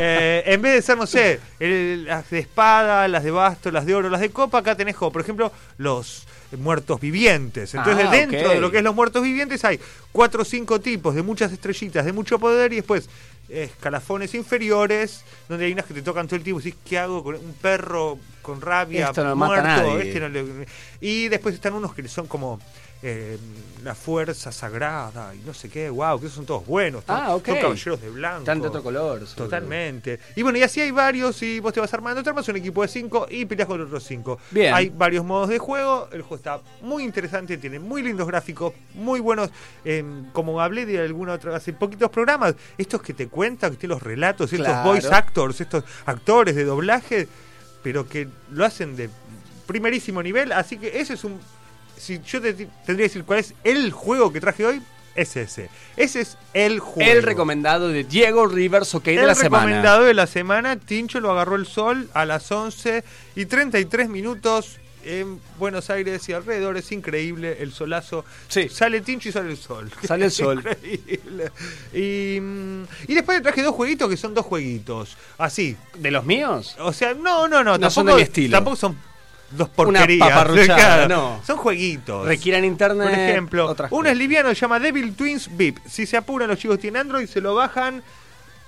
[0.00, 3.84] Eh, en vez de ser, no sé, el- las de espada, las de basto, las
[3.84, 6.26] de oro, las de copa, acá tenés como, por ejemplo, los
[6.58, 7.74] muertos vivientes.
[7.74, 9.78] Entonces, Ah, dentro de lo que es los muertos vivientes hay
[10.10, 13.06] cuatro o cinco tipos de muchas estrellitas, de mucho poder y después
[13.50, 17.22] escalafones inferiores, donde hay unas que te tocan todo el tiempo y decís, ¿qué hago
[17.22, 19.92] con un perro con rabia Esto no mata a muerto?
[19.92, 20.08] nadie.
[20.08, 20.66] Este no le-
[21.00, 22.58] Y después están unos que son como
[23.02, 23.36] eh,
[23.82, 27.02] la fuerza sagrada y no sé qué, wow, que esos son todos buenos.
[27.08, 27.46] Ah, ok.
[27.46, 28.38] Son caballeros de blanco.
[28.38, 29.24] Están de otro color.
[29.34, 30.20] Totalmente.
[30.36, 32.82] Y bueno, y así hay varios, y vos te vas armando, te armas un equipo
[32.82, 34.38] de cinco y peleas con otros cinco.
[34.50, 34.72] Bien.
[34.72, 39.18] Hay varios modos de juego, el juego está muy interesante, tiene muy lindos gráficos, muy
[39.18, 39.50] buenos,
[39.84, 43.96] eh, como hablé de alguna otra, hace poquitos programas, estos que te cuentan, que tienen
[43.96, 47.26] los relatos, estos voice actors, estos actores de doblaje,
[47.82, 49.10] pero que lo hacen de
[49.66, 51.40] primerísimo nivel, así que ese es un...
[51.96, 54.82] Si yo te tendría que decir cuál es el juego que traje hoy,
[55.14, 55.68] es ese.
[55.96, 57.10] Ese es el juego.
[57.10, 59.64] El recomendado de Diego Rivers, ok, de El la semana.
[59.66, 63.04] recomendado de la semana, Tincho lo agarró el sol a las 11
[63.36, 66.76] y 33 minutos en Buenos Aires y alrededor.
[66.76, 68.24] Es increíble el solazo.
[68.48, 68.68] Sí.
[68.68, 69.90] Sale Tincho y sale el sol.
[70.02, 70.58] Sale el sol.
[70.58, 71.52] Increíble.
[71.92, 75.16] Y, mm, y después le traje dos jueguitos que son dos jueguitos.
[75.38, 75.76] Así.
[75.98, 76.74] ¿De los míos?
[76.78, 77.76] O sea, no, no, no.
[77.76, 78.56] No son de mi estilo.
[78.56, 78.96] Tampoco son
[79.56, 80.28] dos Una porquerías.
[80.28, 81.08] paparruchada, Claro.
[81.14, 81.40] no.
[81.44, 82.26] Son jueguitos.
[82.26, 83.08] Requieran internet.
[83.10, 84.12] Por ejemplo, otras uno cosas.
[84.12, 85.78] es liviano, se llama Devil Twins VIP.
[85.88, 88.02] Si se apuran, los chicos tienen Android, se lo bajan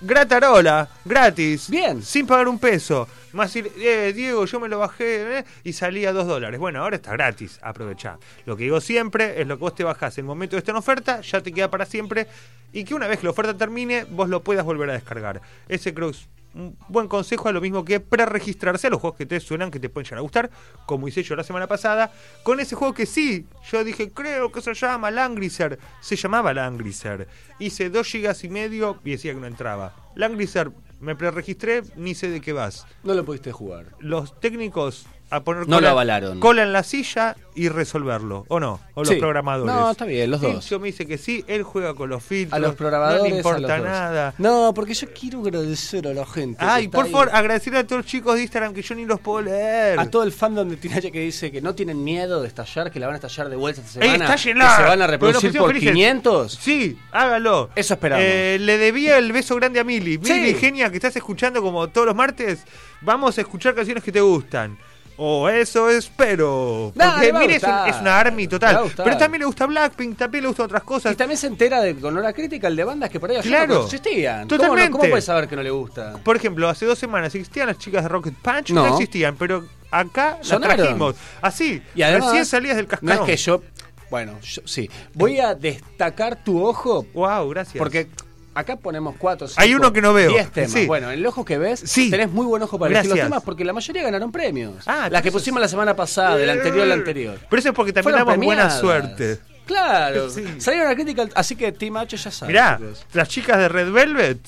[0.00, 1.70] gratarola, gratis.
[1.70, 2.02] Bien.
[2.02, 3.08] Sin pagar un peso.
[3.32, 6.60] Más decir, eh, Diego, yo me lo bajé eh, y salía dos dólares.
[6.60, 8.18] Bueno, ahora está gratis, aprovechá.
[8.46, 10.72] Lo que digo siempre es lo que vos te bajás en el momento de estar
[10.74, 12.28] en oferta, ya te queda para siempre.
[12.72, 15.40] Y que una vez que la oferta termine, vos lo puedas volver a descargar.
[15.68, 16.12] Ese creo
[16.54, 19.80] un buen consejo, es lo mismo que preregistrarse a los juegos que te suenan, que
[19.80, 20.50] te pueden llegar a gustar,
[20.86, 22.12] como hice yo la semana pasada,
[22.42, 27.28] con ese juego que sí, yo dije, creo que se llama Langriser, se llamaba Langriser,
[27.58, 29.94] hice dos gigas y medio y decía que no entraba.
[30.14, 32.86] Langriser, me preregistré, ni sé de qué vas.
[33.02, 33.86] No lo pudiste jugar.
[33.98, 38.80] Los técnicos a poner No cola, cola en la silla y resolverlo, ¿o no?
[38.94, 39.16] O los Sí.
[39.16, 39.74] programadores.
[39.74, 40.50] No, está bien, los dos.
[40.52, 43.22] Tincho me dice que sí, él juega con los filtros, A los programadores.
[43.22, 44.34] no le importa nada.
[44.38, 46.58] No, porque yo quiero agradecer a la gente.
[46.60, 47.10] Ay, por ahí.
[47.12, 49.98] favor, agradecer a todos los chicos de Instagram que yo ni los puedo leer.
[49.98, 53.00] A todo el fandom de Teenage que dice que no tienen miedo de estallar, que
[53.00, 54.24] la van a estallar de vuelta esta ¡Ey, semana.
[54.34, 54.76] estállenla!
[54.76, 55.90] que se van a reproducir por felices.
[55.92, 56.52] 500.
[56.60, 57.70] Sí, hágalo.
[57.74, 58.24] Eso esperamos.
[58.24, 60.18] Eh, le debía el beso grande a Mili.
[60.22, 60.32] Sí.
[60.32, 62.64] Mili, genia, que estás escuchando como todos los martes.
[63.00, 64.76] Vamos a escuchar canciones que te gustan.
[65.16, 66.92] O eso espero.
[66.94, 68.90] No, Porque a Mili es, un- es una army total.
[68.96, 71.12] Pero también le gusta Blackpink, también le gustan otras cosas.
[71.12, 73.74] Y también se entera de con hora crítica el de bandas que por ahí Claro.
[73.74, 74.48] no existían.
[74.48, 74.90] ¿Cómo, Totalmente.
[74.90, 76.14] no, ¿Cómo puedes saber que no le gusta?
[76.24, 78.92] Por ejemplo, hace dos semanas existían las chicas de Rocket Punch, no, No.
[78.94, 80.76] existían, pero acá las Sonaron.
[80.76, 81.14] trajimos.
[81.40, 83.18] Así, Y además, recién salías del No cascarón.
[83.22, 83.62] es que yo.
[84.10, 84.90] Bueno, yo, sí.
[85.14, 87.78] Voy a destacar tu ojo Wow, gracias.
[87.78, 88.08] porque
[88.54, 89.46] acá ponemos cuatro.
[89.56, 90.30] Hay cinco, uno que no veo.
[90.30, 90.70] Diez temas.
[90.72, 90.86] Sí.
[90.86, 92.10] Bueno, en el ojo que ves, Sí.
[92.10, 93.30] tenés muy buen ojo para elegir los Gracias.
[93.30, 94.84] temas porque la mayoría ganaron premios.
[94.86, 97.38] Ah, Las que pusimos la semana pasada, del anterior al anterior.
[97.50, 99.38] Pero eso es porque también damos buena suerte.
[99.66, 100.28] Claro.
[100.30, 100.44] Sí.
[100.58, 102.52] Salieron a crítica, así que Team H ya sabe.
[102.52, 102.78] Mirá,
[103.12, 104.38] las chicas de Red Velvet,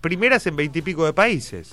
[0.00, 1.70] primeras en veintipico de países.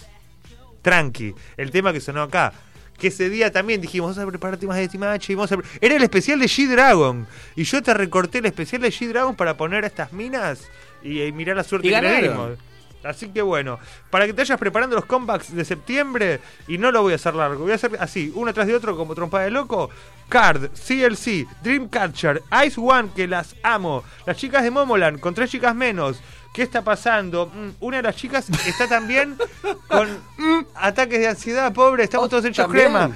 [0.81, 2.53] Tranqui, el tema que sonó acá.
[2.97, 5.57] Que ese día también dijimos, vamos a preparar temas de Team H y vamos a...
[5.57, 5.67] pre-".
[5.81, 7.27] Era el especial de G-Dragon.
[7.55, 10.61] Y yo te recorté el especial de G-Dragon para poner a estas minas
[11.03, 12.57] y, y mirar la suerte Y que le dimos.
[13.03, 13.79] Así que bueno,
[14.09, 17.35] para que te vayas preparando los comebacks de septiembre, y no lo voy a hacer
[17.35, 19.89] largo, voy a hacer así, uno tras de otro como trompa de loco.
[20.27, 24.03] Card, CLC, Dreamcatcher, Ice One, que las amo.
[24.25, 26.19] Las chicas de Momoland, con tres chicas menos.
[26.53, 27.51] ¿Qué está pasando?
[27.53, 29.37] Mm, Una de las chicas está también
[29.87, 32.85] con mm, ataques de ansiedad, pobre, estamos Oh, todos hechos ¿también?
[32.87, 33.11] crema.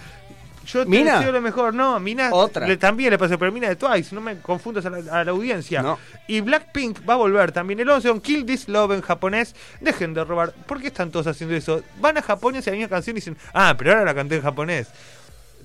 [0.65, 1.17] Yo te ¿Mina?
[1.17, 2.67] deseo lo mejor, no, Mina Otra.
[2.67, 5.31] le- también le pasó, pero Mina de Twice, no me confundas a la, a la
[5.31, 5.81] audiencia.
[5.81, 5.97] No.
[6.27, 9.55] Y Blackpink va a volver también el 11 con Kill This Love en japonés.
[9.79, 10.53] Dejen de robar.
[10.53, 11.81] ¿Por qué están todos haciendo eso?
[11.99, 14.35] Van a Japón y hacen la misma canción y dicen, ah, pero ahora la canté
[14.35, 14.87] en japonés.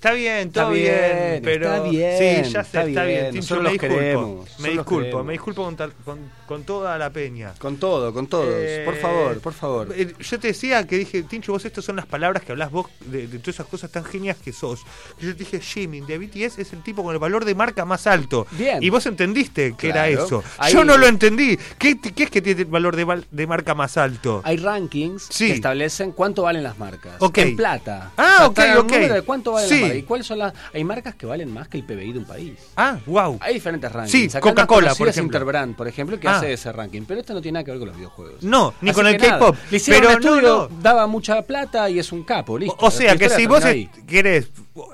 [0.07, 0.89] Está bien, todo Está
[1.33, 3.07] bien, pero está bien, sí, ya sé, está está, bien.
[3.23, 6.97] bien, Tincho, nosotros me disculpo, queremos, me disculpo, me disculpo con, tal- con, con toda
[6.97, 7.55] la peña.
[7.59, 8.47] Con todo, con todos.
[8.57, 9.89] Eh, por favor, por favor.
[9.97, 12.87] eh, Yo te decía que dije, Tincho, vos estas son las palabras que hablas vos
[13.01, 14.83] de, de todas esas cosas tan genias que sos.
[15.21, 17.85] Y yo te dije, Jimin de BTS es el tipo con el valor de marca
[17.85, 18.47] más alto.
[18.53, 18.81] Bien.
[18.81, 20.45] Y vos entendiste que era eso.
[20.59, 21.59] Ahí- Yo no lo entendí.
[21.79, 24.41] ¿Qué, qué es que tiene el valor de, marca más alto?
[24.45, 25.49] Hay rankings Sí.
[25.49, 27.15] que establecen cuánto valen las marcas.
[27.19, 27.39] Ok.
[27.39, 28.13] En plata.
[28.17, 28.93] Ah, O sea, ok, ok.
[28.93, 29.75] de cuánto valen Sí.
[29.81, 29.96] las marcas.
[29.99, 30.53] ¿Y cuáles son las.?
[30.75, 32.53] Hay marcas que valen más que el PBI de un país.
[32.77, 33.39] Ah, wow.
[33.41, 34.33] Hay diferentes rankings.
[34.33, 35.39] Sí, Coca-Cola, por es ejemplo.
[35.39, 36.37] Interbrand, por ejemplo, que Ah.
[36.37, 37.03] hace ese ranking.
[37.07, 38.43] Pero esto no tiene nada que ver con los videojuegos.
[38.43, 39.57] No, ni Así con el K-pop.
[39.87, 40.69] Pero no, no.
[40.81, 42.77] daba mucha plata y es un capo, listo.
[42.81, 44.49] O sea que si vos est- querés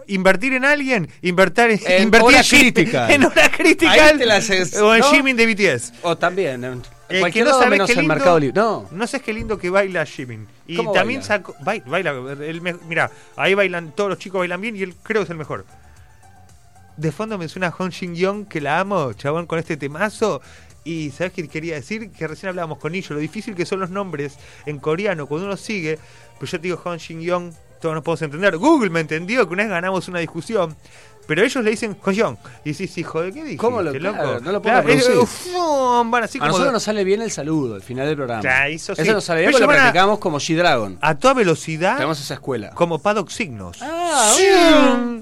[0.06, 3.08] invertir en alguien, invertir en, invertir hora crítica.
[3.12, 3.92] En hora crítica.
[3.92, 5.10] Ahí te la haces, o en ¿no?
[5.10, 5.92] Jimin de BTS.
[6.02, 8.54] O también, en Eh, que no sabes menos qué lindo, Mercado Libre.
[8.60, 10.46] No, no sabes qué lindo que baila Jimin.
[10.66, 11.26] Y ¿Cómo también baila?
[11.36, 11.54] sacó.
[11.60, 15.20] Baila, baila el me- mira, ahí bailan, todos los chicos bailan bien y él creo
[15.20, 15.66] que es el mejor.
[16.96, 20.40] De fondo me suena Hong Shin Young, que la amo, chabón, con este temazo.
[20.84, 22.10] Y ¿sabes qué quería decir?
[22.12, 24.36] Que recién hablábamos con ellos, lo difícil que son los nombres
[24.66, 25.98] en coreano cuando uno sigue.
[26.38, 28.56] Pues yo te digo Hong Shin Young, todos nos podemos entender.
[28.58, 30.76] Google me entendió que una vez ganamos una discusión.
[31.26, 32.36] Pero ellos le dicen Young.
[32.64, 33.98] Y decís, hijo de qué dijiste, ¿Cómo lo- loco?
[34.16, 35.52] claro, no lo puedo Claro, es- reproducir.
[35.56, 38.42] uf, van así a nosotros nos sale bien el saludo al final del programa.
[38.42, 39.08] Ya, eso sí.
[39.08, 40.98] nos sale bien porque lo a- practicamos como G-Dragon.
[41.00, 42.70] a toda velocidad Tenemos esa escuela.
[42.70, 43.78] como Paddock Signos.
[43.80, 44.44] Ah, Sí.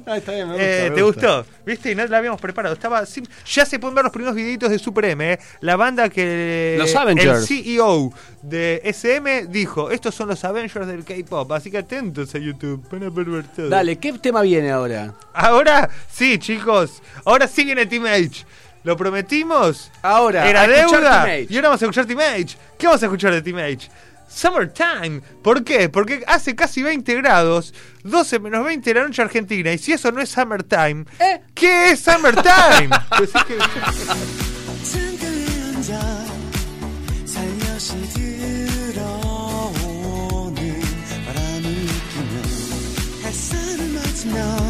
[0.06, 1.36] Ah, está bien, me gusta, Eh, me ¿Te gusta.
[1.38, 1.50] gustó?
[1.70, 1.92] ¿Viste?
[1.92, 2.74] Y no la habíamos preparado.
[2.74, 5.32] Estaba sim- Ya se pueden ver los primeros videitos de Super M.
[5.34, 5.38] eh.
[5.60, 6.74] La banda que.
[6.78, 7.48] Los Avengers.
[7.50, 8.12] El CEO
[8.42, 11.52] de SM dijo: Estos son los Avengers del K-pop.
[11.52, 12.84] Así que atentos a YouTube.
[12.90, 13.68] Van a todo.
[13.68, 15.14] Dale, ¿qué tema viene ahora?
[15.32, 17.02] Ahora sí, chicos.
[17.24, 18.44] Ahora sí viene Team H.
[18.82, 19.92] ¿Lo prometimos?
[20.02, 21.38] Ahora, Era deuda.
[21.38, 22.56] Y ahora vamos a escuchar Team H.
[22.78, 23.90] ¿Qué vamos a escuchar de Team H?
[24.32, 25.20] Summertime.
[25.42, 25.88] ¿Por qué?
[25.88, 27.74] Porque hace casi 20 grados,
[28.04, 29.72] 12 menos 20 de la noche argentina.
[29.72, 31.40] Y si eso no es Summertime, ¿Eh?
[31.54, 32.90] ¿qué es Summertime?
[33.18, 33.58] Pues es que-
[44.22, 44.66] 창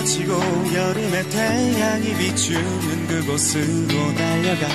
[0.00, 0.32] 걷히고
[0.74, 4.66] 여름의 태양이 비추는 그곳으로 달려가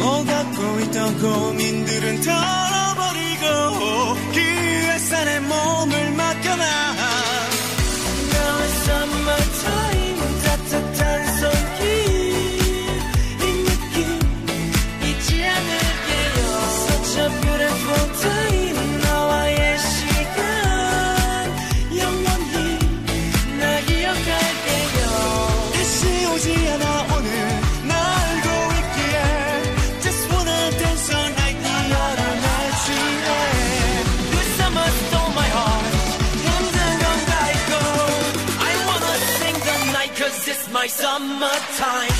[0.00, 3.44] 오갖고 있던 고민들은 털어버리고
[4.32, 6.64] 그 햇살에 몸을 맡겨놔
[41.34, 42.13] summertime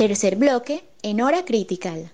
[0.00, 2.10] Tercer bloque en hora critical.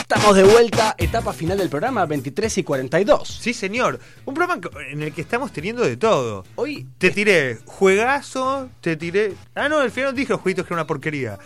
[0.00, 3.28] Estamos de vuelta, etapa final del programa, 23 y 42.
[3.28, 4.00] Sí, señor.
[4.24, 4.60] Un programa
[4.90, 6.44] en el que estamos teniendo de todo.
[6.56, 9.34] Hoy Te tiré juegazo, te tiré.
[9.54, 11.38] Ah, no, al final no dije los jueguitos que era una porquería.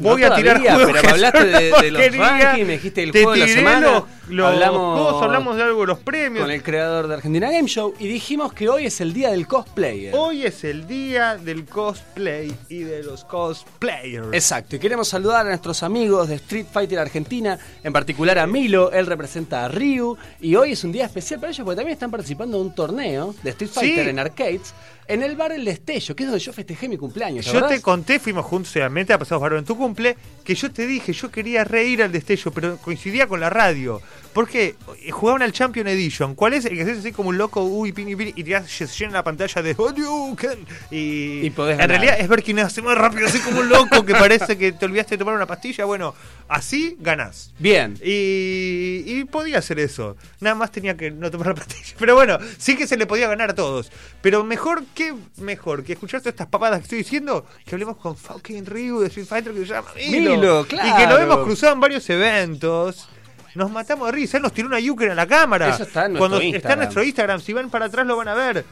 [0.00, 3.12] Voy No a tirar todavía, juegos pero hablaste de- de los rankings, me dijiste el
[3.12, 6.42] juego de la semana, Los, los hablamos- juegos, hablamos de algo de los premios.
[6.44, 9.46] con el creador de Argentina Game Show y dijimos que hoy es el día del
[9.46, 10.12] cosplayer.
[10.16, 14.28] Hoy es el día del cosplay y de los cosplayers.
[14.32, 18.90] Exacto, y queremos saludar a nuestros amigos de Street Fighter Argentina, en particular a Milo,
[18.90, 22.10] él representa a Ryu, y hoy es un día especial para ellos porque también están
[22.10, 24.10] participando en un torneo de Street Fighter Sí.
[24.10, 24.74] en arcades,
[25.06, 27.44] en el bar El Destello, que es donde yo festejé mi cumpleaños.
[27.44, 30.70] ¿te Yo te conté, fuimos juntos, obviamente, a pasados varón en tu cumple, que yo
[30.70, 34.00] te dije, yo quería reír al destello, pero coincidía con la radio.
[34.34, 36.34] Porque eh, jugaban al Champion Edition.
[36.34, 36.64] ¿Cuál es?
[36.64, 39.24] El que haces así como un loco, uy, pini, pini, y te se llena la
[39.24, 40.58] pantalla de Hadouken.
[40.90, 41.90] Y, Y podés en ganar.
[42.00, 44.84] realidad es ver quién hace más rápido, así como un loco que parece que te
[44.86, 45.84] olvidaste de tomar una pastilla.
[45.84, 46.14] Bueno,
[46.48, 47.52] así ganás.
[47.58, 47.94] Bien.
[48.02, 50.16] Y, y podía hacer eso.
[50.40, 51.94] Nada más tenía que no tomar la pastilla.
[51.98, 53.92] Pero bueno, sí que se le podía ganar a todos.
[54.20, 58.16] Pero mejor que mejor que escuchar todas estas papadas que estoy diciendo, que hablemos con
[58.16, 60.30] fucking Ryu de Street Fighter que se llama Milo.
[60.36, 61.16] Milo, Y que claro.
[61.18, 63.08] lo hemos cruzado en varios eventos.
[63.54, 64.36] Nos matamos de risa.
[64.38, 65.68] Él nos tiró una yuken a la cámara.
[65.70, 66.72] Eso está en nuestro Cuando está Instagram.
[66.72, 68.64] en nuestro Instagram, si van para atrás lo van a ver.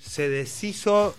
[0.00, 1.14] Se deshizo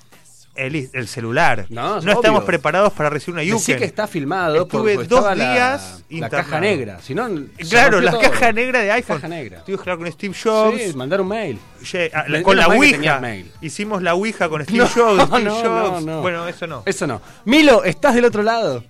[0.55, 1.65] el, el celular.
[1.69, 2.45] No, es estamos obvio.
[2.45, 3.57] preparados para recibir una yuken.
[3.57, 6.43] Decí que está filmado Estuve porque dos la- días la, internado.
[6.49, 6.99] caja negra.
[7.01, 7.27] Si no,
[7.69, 8.21] Claro, la todo.
[8.21, 9.17] caja negra de iPhone.
[9.17, 9.63] Caja negra.
[9.65, 10.81] Que hablar con Steve Jobs.
[10.81, 11.59] Sí, mandar un mail.
[11.91, 13.19] Ye- ah, la- con la Ouija.
[13.19, 13.51] mail.
[13.61, 15.23] Hicimos la Ouija con Steve No, Jobs.
[15.27, 15.91] Steve no, Jobs.
[16.05, 16.21] no, no.
[16.21, 16.83] Bueno, eso no.
[16.85, 17.21] Eso no.
[17.45, 18.83] Milo, ¿estás del otro lado?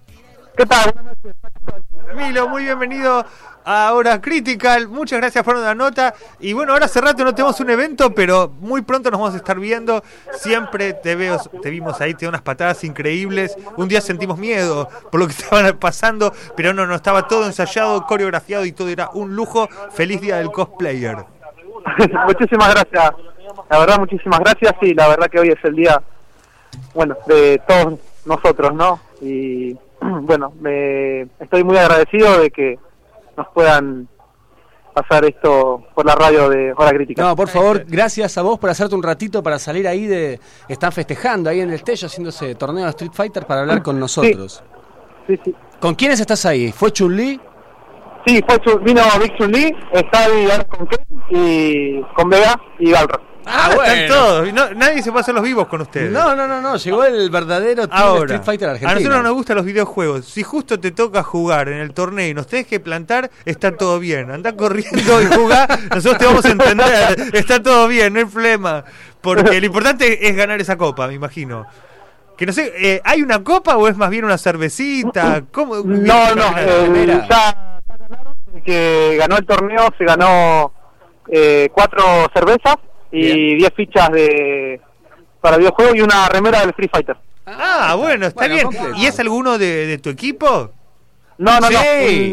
[0.58, 0.93] ¿Qué tal?
[2.16, 3.26] Milo, muy bienvenido
[3.66, 4.88] a Hora Critical.
[4.88, 6.13] Muchas gracias por la nota.
[6.39, 9.38] Y bueno, ahora hace rato no tenemos un evento, pero muy pronto nos vamos a
[9.38, 10.03] estar viendo.
[10.34, 13.57] Siempre te veo, te vimos ahí, te da unas patadas increíbles.
[13.76, 18.05] Un día sentimos miedo por lo que estaban pasando, pero no, no, estaba todo ensayado,
[18.05, 19.68] coreografiado y todo era un lujo.
[19.91, 21.18] Feliz día del cosplayer.
[22.28, 23.13] muchísimas gracias.
[23.70, 24.76] La verdad, muchísimas gracias.
[24.82, 26.01] Y la verdad que hoy es el día,
[26.93, 28.99] bueno, de todos nosotros, ¿no?
[29.22, 32.78] Y bueno, me estoy muy agradecido de que
[33.38, 34.08] nos puedan
[34.94, 37.22] pasar esto por la radio de Hora Crítica.
[37.22, 40.40] No, por favor, gracias a vos por hacerte un ratito para salir ahí de...
[40.70, 44.64] Están festejando ahí en el Tello haciéndose torneo de Street Fighter para hablar con nosotros.
[45.28, 45.54] Sí, sí.
[45.82, 46.72] ¿Con quiénes estás ahí?
[46.72, 47.40] ¿Fue Chun-Li?
[48.26, 52.92] Sí, fue Chun- vino Big Chun Lee, está ahí con Ken y con Vega y
[52.92, 53.22] Balro.
[53.46, 54.54] Ah, están todos.
[54.54, 56.12] No, nadie se puede hacer los vivos con ustedes.
[56.12, 56.78] No, no, no, no.
[56.78, 59.00] Llegó el verdadero team Ahora, Street Fighter a Argentina.
[59.00, 60.26] nosotros nos gustan los videojuegos.
[60.26, 64.00] Si justo te toca jugar en el torneo y nos tenés que plantar, está todo
[64.00, 64.32] bien.
[64.32, 67.30] Anda corriendo y jugá, nosotros te vamos a entender.
[67.34, 68.84] Está todo bien, no hay problema.
[69.22, 71.66] Porque lo importante es ganar esa copa, me imagino.
[72.38, 75.43] Que no sé, eh, ¿hay una copa o es más bien una cervecita?
[75.52, 75.78] ¿Cómo?
[75.78, 80.74] No, no, ya, ya ganaron, que ganó el torneo se ganó
[81.30, 82.76] eh, cuatro cervezas
[83.20, 84.80] y diez fichas de
[85.41, 87.16] para videojuegos y una remera del Free Fighter.
[87.45, 88.66] Ah, bueno, está Bueno, bien.
[88.66, 88.95] completo.
[88.97, 90.72] ¿Y es alguno de, de tu equipo?
[91.38, 91.74] No, no, Sí.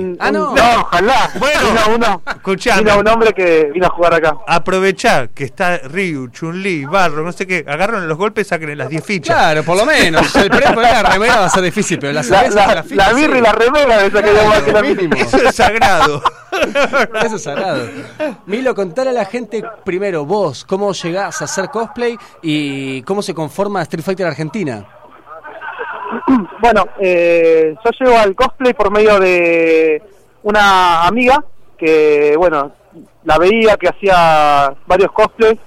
[0.01, 0.09] no.
[0.11, 0.81] un- Ah, un- no.
[0.81, 1.31] ojalá.
[1.39, 2.83] Bueno, vino uno, escuchame.
[2.83, 4.37] vino un hombre que vino a jugar acá.
[4.47, 7.65] Aprovechá que está Ryu, Chun-Li, Barro, no sé qué.
[7.67, 9.35] Agarran los golpes, saquen las 10 fichas.
[9.37, 10.35] Claro, por lo menos.
[10.37, 12.69] El premio de la remera va a ser difícil, pero la La, cerveza la, y
[12.69, 14.31] la la, ficha, birra y la remera de esa que
[14.71, 15.15] Claro, mínimo.
[15.17, 16.23] Eso es sagrado.
[17.25, 17.89] Eso es sagrado.
[18.47, 23.35] Milo, contale a la gente primero, vos, cómo llegás a hacer cosplay y cómo se
[23.35, 24.87] conforma Street Fighter Argentina.
[26.61, 30.03] Bueno, eh, yo llego al cosplay por medio de
[30.43, 31.43] una amiga
[31.79, 32.73] que, bueno,
[33.25, 35.59] la veía que hacía varios cosplays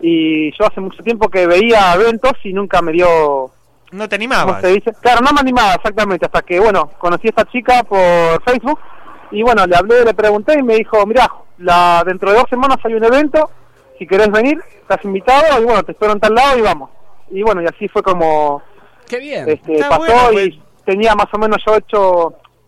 [0.00, 3.50] y yo hace mucho tiempo que veía eventos y nunca me dio,
[3.92, 4.60] No te ¿cómo animabas.
[4.60, 4.92] se dice?
[5.00, 8.78] Claro, no me animaba exactamente hasta que, bueno, conocí a esta chica por Facebook
[9.34, 12.78] y, bueno, le hablé, le pregunté y me dijo, mirá, la, dentro de dos semanas
[12.84, 13.50] hay un evento,
[13.98, 16.90] si querés venir, estás invitado y, bueno, te espero en tal lado y vamos.
[17.30, 18.62] Y, bueno, y así fue como
[19.08, 19.48] Qué bien.
[19.48, 20.46] este, pasó bueno, pues.
[20.48, 22.00] y tenía más o menos yo hecho,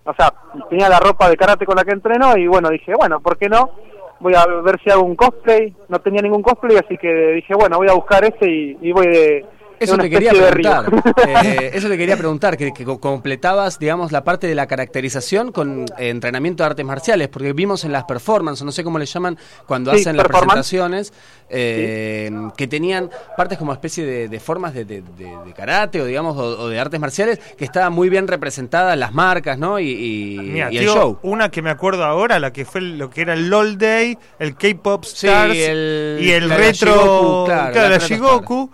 [0.05, 0.33] o sea,
[0.69, 3.49] tenía la ropa de karate con la que entreno y bueno, dije, bueno, ¿por qué
[3.49, 3.71] no?
[4.19, 7.77] Voy a ver si hago un cosplay, no tenía ningún cosplay, así que dije, bueno,
[7.77, 9.45] voy a buscar este y, y voy de
[9.81, 10.87] Eso una te quería preguntar.
[11.27, 15.51] Eh, eso te quería preguntar, que, que co- completabas, digamos, la parte de la caracterización
[15.53, 19.07] con eh, entrenamiento de artes marciales, porque vimos en las performances, no sé cómo le
[19.07, 21.12] llaman, cuando Sí, hacen las presentaciones,
[21.49, 26.05] eh, que tenían partes como especie de, de formas de, de- de- de karate o,
[26.05, 29.79] digamos, o, o de artes marciales, que estaban muy bien representadas las marcas, ¿no?
[29.81, 31.18] Y, y- Mira, y el tío, show.
[31.22, 34.55] una que me acuerdo ahora, la que fue lo que era el LOL Day, el
[34.57, 38.70] K-Pop Sí, Stars el- y el la- la retro, Shigoku, claro, claro, la Shigoku.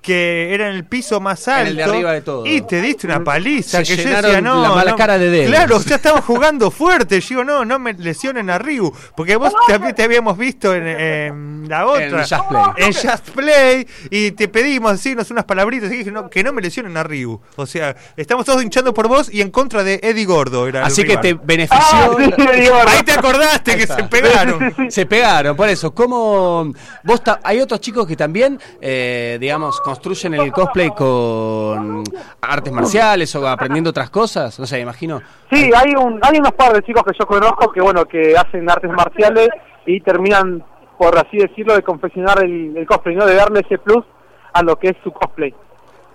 [0.00, 1.70] Que era en el piso más En alto.
[1.70, 2.46] el de arriba de todo.
[2.46, 3.84] Y te diste una paliza.
[3.84, 5.46] Se que yo llenaron decía, no, la mala no, cara de.
[5.46, 7.20] Claro, ya estamos jugando fuerte.
[7.20, 8.92] Yo digo, no, no me lesionen a Ryu.
[9.14, 12.06] Porque vos también te habíamos visto en, en la otra.
[12.06, 12.62] En Just Play.
[12.76, 13.86] En Just Play.
[14.10, 15.92] Y te pedimos decirnos unas palabritas.
[15.92, 17.40] Y dije, no, que no me lesionen a Ryu.
[17.56, 20.66] O sea, estamos todos hinchando por vos y en contra de Eddie Gordo.
[20.66, 21.22] Era Así que rival.
[21.22, 21.78] te benefició.
[21.80, 24.74] Ah, sí, Ahí te acordaste que se pegaron.
[24.90, 25.94] Se pegaron, por eso.
[25.94, 26.72] ¿Cómo
[27.04, 32.04] vos hay otros chicos que también, eh, digamos, construyen el cosplay con
[32.40, 34.58] artes marciales o aprendiendo otras cosas?
[34.58, 35.20] No sé, imagino.
[35.50, 38.70] Sí, hay un hay unos par de chicos que yo conozco que bueno que hacen
[38.70, 39.48] artes marciales
[39.86, 40.62] y terminan
[40.96, 44.04] por así decirlo de confeccionar el, el cosplay, no de darle ese plus
[44.52, 45.54] a lo que es su cosplay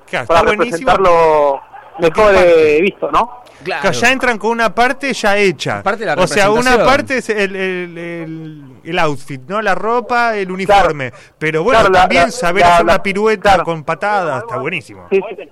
[0.06, 1.60] Claro, para representarlo
[2.00, 3.42] mejor eh, visto, ¿no?
[3.82, 5.82] Que ya entran con una parte ya hecha.
[5.84, 9.62] Parte de la o sea, una parte es el, el, el- el outfit, ¿no?
[9.62, 11.12] La ropa, el uniforme.
[11.40, 15.08] Pero bueno, Claro, también la- saber la- hacer la- una pirueta con patadas, está buenísimo.
[15.12, 15.50] Sí, sí.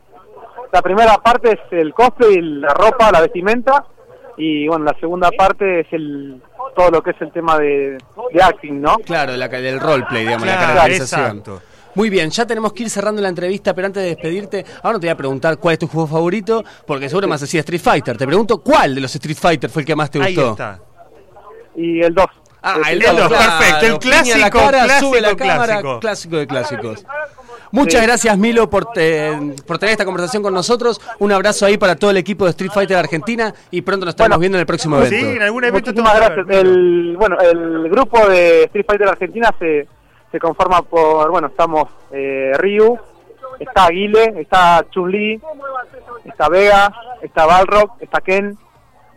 [0.72, 3.86] La primera parte es el cosplay, la ropa, la vestimenta
[4.38, 6.42] y bueno, la segunda parte es el
[6.76, 7.98] todo lo que es el tema de,
[8.34, 8.98] de acting, ¿no?
[9.00, 11.22] Claro, la, del roleplay, digamos, la Claro, caracterización.
[11.38, 11.62] exacto.
[11.96, 15.00] Muy bien, ya tenemos que ir cerrando la entrevista, pero antes de despedirte, ahora no
[15.00, 18.18] te voy a preguntar cuál es tu juego favorito, porque seguro me decía Street Fighter.
[18.18, 20.52] Te pregunto cuál de los Street Fighter fue el que más te Ahí gustó.
[20.52, 20.80] está.
[21.76, 22.26] Y el 2.
[22.66, 23.44] Ah, el El 2, dos, claro.
[23.58, 26.00] perfecto, el en la clásico, cara, clásico, sube la cámara, clásico.
[26.00, 27.06] clásico de clásicos.
[27.72, 28.06] Muchas Sí.
[28.08, 29.36] gracias Milo por, te-
[29.66, 31.02] por tener esta conversación con nosotros.
[31.20, 34.38] Un abrazo ahí para todo el equipo de Street Fighter Argentina y pronto nos estaremos
[34.38, 35.32] Bueno, viendo en el próximo Sí, evento.
[35.38, 36.46] en algún evento Muchísimas gracias.
[36.46, 36.66] ver.
[36.68, 39.88] El, bueno, el grupo de Street Fighter Argentina se,
[40.34, 42.98] se conforma por, bueno, estamos eh, Ryu,
[43.60, 45.40] está Aguile, está Chun-Li,
[46.26, 48.58] está Vega, está Balrog, está Ken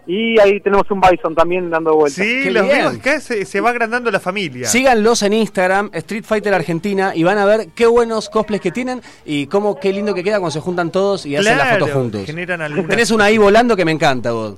[0.06, 2.22] y ahí tenemos un Bison también dando vueltas.
[2.24, 2.86] Sí, Qué los bien.
[2.86, 4.68] acá se, se va agrandando la familia.
[4.68, 9.00] Síganlos en Instagram, Street Fighter Argentina, y van a ver qué buenos cosplays que tienen
[9.24, 11.98] y cómo qué lindo que queda cuando se juntan todos y hacen la Claro, foto
[11.98, 12.24] juntos.
[12.26, 14.54] generan alguna- Tenés una ahí volando que me encanta vos.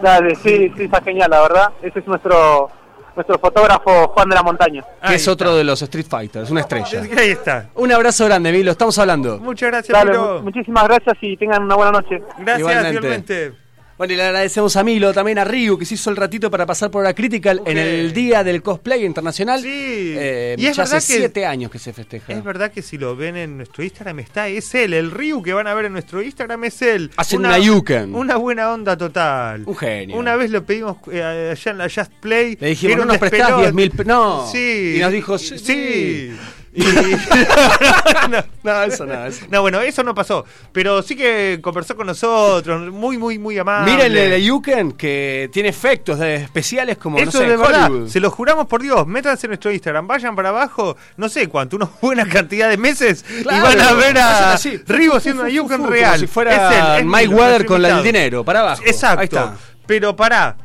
[0.00, 1.72] Dale, sí, sí, está genial, la verdad.
[1.82, 2.70] Ese es nuestro
[3.14, 4.84] nuestro fotógrafo Juan de la Montaña.
[5.06, 7.02] Que es otro de los Street Fighters, una estrella.
[7.18, 7.68] Ahí está.
[7.74, 9.38] Un abrazo grande, Milo, estamos hablando.
[9.38, 10.34] Muchas gracias, Dale, Milo.
[10.38, 12.22] mu- muchísimas gracias y tengan una buena noche.
[12.38, 12.96] Gracias, Igualmente.
[12.96, 13.61] igualmente.
[14.02, 16.66] Bueno, y le agradecemos a Milo, también a Ryu, que se hizo el ratito para
[16.66, 19.62] pasar por la Critical en el Día del Cosplay Internacional.
[19.62, 19.68] Sí.
[19.70, 22.32] Eh, Y es ya hace verdad que- siete años que se festeja.
[22.32, 25.52] Es verdad que si lo ven en nuestro Instagram está, es él, el Ryu que
[25.52, 27.12] van a ver en nuestro Instagram es él.
[27.16, 28.12] Hacen una yuken.
[28.12, 29.62] Una buena onda total.
[29.66, 30.16] Un genio.
[30.16, 31.22] Una vez lo pedimos eh,
[31.52, 32.56] allá en la Just Play.
[32.60, 33.70] Le dijimos, ¿no nos prestás despelote.
[33.72, 34.48] 10 mil No.
[34.50, 34.94] Sí.
[34.96, 35.58] Y nos dijo, sí.
[35.60, 36.32] sí.
[36.74, 36.82] Y-
[38.30, 39.26] no, No, eso no.
[39.26, 39.44] Eso.
[39.50, 40.44] no, bueno, eso no pasó.
[40.72, 43.92] Pero sí que conversó con nosotros, muy, muy, muy amable.
[43.92, 48.08] Mírenle de Yuken que tiene efectos de especiales como, no Eso sé, de verdad, Hollywood.
[48.08, 51.76] se lo juramos por Dios, métanse en nuestro Instagram, vayan para abajo, no sé cuánto,
[51.76, 54.56] una buena cantidad de meses Claro, y van a ver a.
[54.86, 55.48] Rigo fu, una
[55.78, 56.12] fu, real.
[56.12, 58.82] Como si fuera es él, es Mike Weather con la- el dinero, para abajo.
[58.86, 59.20] Exacto.
[59.20, 59.54] Ahí está.
[59.86, 60.56] Pero pará.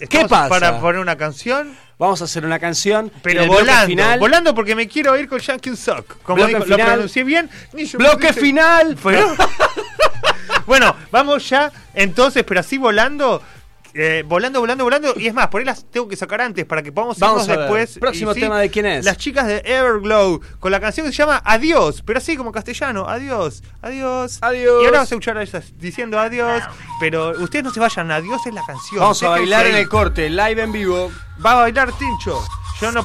[0.00, 0.48] ¿Estamos pasa?
[0.48, 3.10] Para poner una canción, Vamos a hacer una canción.
[3.22, 3.86] pero volando.
[3.86, 6.22] Final, Volando porque me quiero ir con Yankee Sock.
[6.22, 7.50] Como dijo, lo pronuncié bien.
[7.94, 8.96] bloque final.
[9.02, 9.34] Pero-
[10.66, 13.42] bueno, vamos ya entonces, pero así volando.
[14.00, 15.12] Eh, volando, volando, volando.
[15.16, 17.48] Y es más, por ahí las tengo que sacar antes para que podamos Vamos irnos
[17.48, 17.60] a ver.
[17.60, 17.98] después.
[17.98, 19.04] Próximo Y sí, tema de quién es.
[19.04, 23.08] Las chicas de Everglow con la canción que se llama Adiós, pero así como castellano.
[23.08, 24.38] Adiós, adiós.
[24.40, 24.82] Adiós.
[24.82, 26.62] Y ahora vamos a escuchar a ellas diciendo adiós.
[27.00, 29.00] Pero ustedes no se vayan, adiós es la canción.
[29.00, 31.10] Vamos a bailar en el corte, live en vivo.
[31.44, 32.40] Va a bailar Tincho.
[32.80, 33.04] Yo no.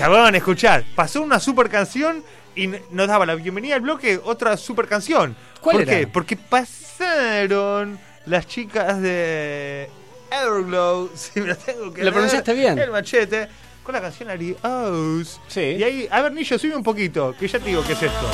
[0.00, 2.24] Chabón, escuchar, pasó una super canción
[2.56, 5.36] y nos daba la bienvenida al bloque otra super canción.
[5.60, 5.92] ¿Cuál ¿Por era?
[5.92, 6.06] qué?
[6.06, 9.90] Porque pasaron las chicas de
[10.30, 12.78] Everglow, si me lo tengo que Lo pronunciaste bien.
[12.78, 13.46] El machete,
[13.82, 15.38] con la canción Adios.
[15.48, 15.60] Sí.
[15.60, 18.30] Y ahí, a ver, Nillo, sube un poquito, que ya te digo qué es esto.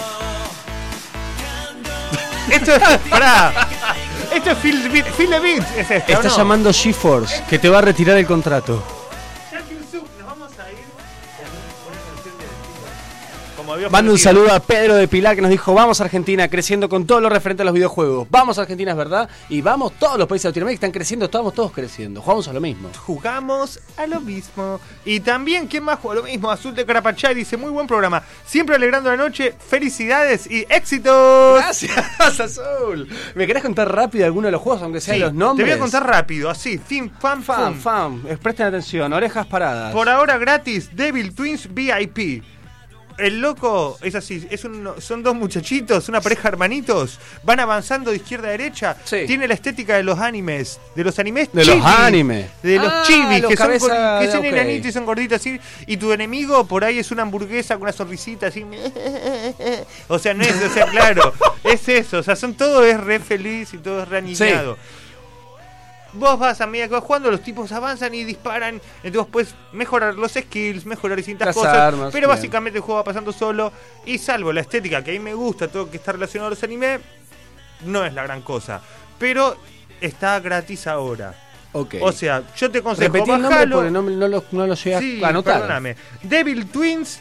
[2.53, 3.53] esto es, pará,
[4.33, 6.37] esto es Phil, Phil Beat, es esto, Está ¿no?
[6.37, 9.06] llamando GeForce, que te va a retirar el contrato.
[13.67, 16.47] Como había Mando un saludo a Pedro de Pilar que nos dijo, vamos a Argentina,
[16.49, 18.29] creciendo con todo lo referente a los videojuegos.
[18.31, 19.29] Vamos a Argentina, es verdad.
[19.49, 22.23] Y vamos, todos los países de Latinoamérica están creciendo, estamos todos creciendo.
[22.23, 22.91] Jugamos a lo mismo.
[23.05, 24.79] jugamos a lo mismo.
[25.05, 26.49] Y también, ¿quién más juega a lo mismo?
[26.49, 28.23] Azul de Carapachay dice, muy buen programa.
[28.47, 31.57] Siempre alegrando la noche, felicidades y éxitos.
[31.59, 31.91] Gracias,
[32.41, 33.09] Azul.
[33.35, 35.64] ¿Me querés contar rápido alguno de los juegos, aunque sean Sí, los nombres?
[35.67, 37.75] Te voy a contar rápido, así, fin, fan, fam.
[37.81, 39.93] fam, eh, presten atención, orejas paradas.
[39.93, 42.45] Por ahora gratis, Devil Twins VIP.
[43.19, 48.19] El loco es así, es un- son dos muchachitos, una pareja hermanitos, van avanzando de
[48.19, 48.97] izquierda a derecha.
[49.05, 49.25] Sí.
[49.27, 52.47] Tiene la estética de los animes, de los animes De los animes.
[52.62, 55.59] De los Ah, chibis, los que son, cabeza que son enanitos y son gorditos así.
[55.87, 58.64] Y tu enemigo por ahí es una hamburguesa con una sonrisita así.
[60.09, 61.33] O sea, no es, o sea, claro,
[61.64, 62.19] es eso.
[62.19, 64.77] O sea, son todo es re feliz y todo es re aniñado.
[66.13, 68.81] Vos vas a medida que vas jugando, los tipos avanzan y disparan.
[69.03, 71.77] Entonces puedes mejorar los skills, mejorar distintas Las cosas.
[71.77, 72.37] armas, pero bien.
[72.37, 73.73] básicamente el juego va pasando solo.
[74.07, 76.51] Y salvo la estética, que a mí me gusta, todo lo que está relacionado a
[76.51, 77.01] los anime,
[77.85, 78.81] no es la gran cosa.
[79.19, 79.57] Pero
[80.01, 81.35] está gratis ahora.
[82.01, 85.23] O sea, yo te aconsejo Repetí el nombre porque no lo, no lo llegué Sí,
[85.23, 85.55] a anotar.
[85.61, 85.95] perdóname.
[86.23, 87.21] Devil Twins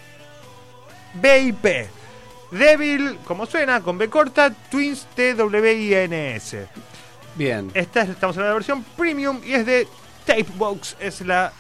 [1.16, 1.88] BIP.
[2.52, 6.68] Devil, como suena, con B corta, Twins T-W-I-N-S.
[7.36, 7.70] Bien.
[7.74, 9.88] Esta es, estamos en la versión premium y es de
[10.26, 10.96] Tapebox.
[11.00, 11.52] Es la.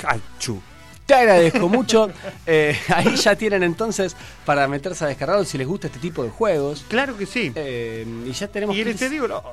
[0.00, 0.60] Kaiju.
[1.06, 2.10] Te agradezco mucho.
[2.44, 6.30] Eh, ahí ya tienen entonces para meterse a descargarlo si les gusta este tipo de
[6.30, 6.84] juegos.
[6.88, 7.52] Claro que sí.
[7.54, 9.44] Eh, y ya tenemos Y les te 15 digo, lo-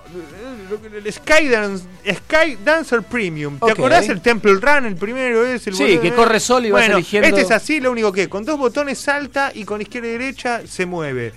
[0.72, 1.84] lo- el Sky, Dance-
[2.16, 3.60] Sky Dancer Premium.
[3.60, 3.72] ¿Te Ok.
[3.72, 4.86] acordás el Temple Run?
[4.88, 7.80] El primero es el Sí, que corre solo y vas bueno, eligiendo- Este es así,
[7.80, 11.32] lo único que con dos botones salta y con izquierda y derecha se mueve.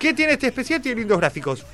[0.00, 0.82] ¿Qué tiene este especial?
[0.82, 1.64] Tiene lindos gráficos.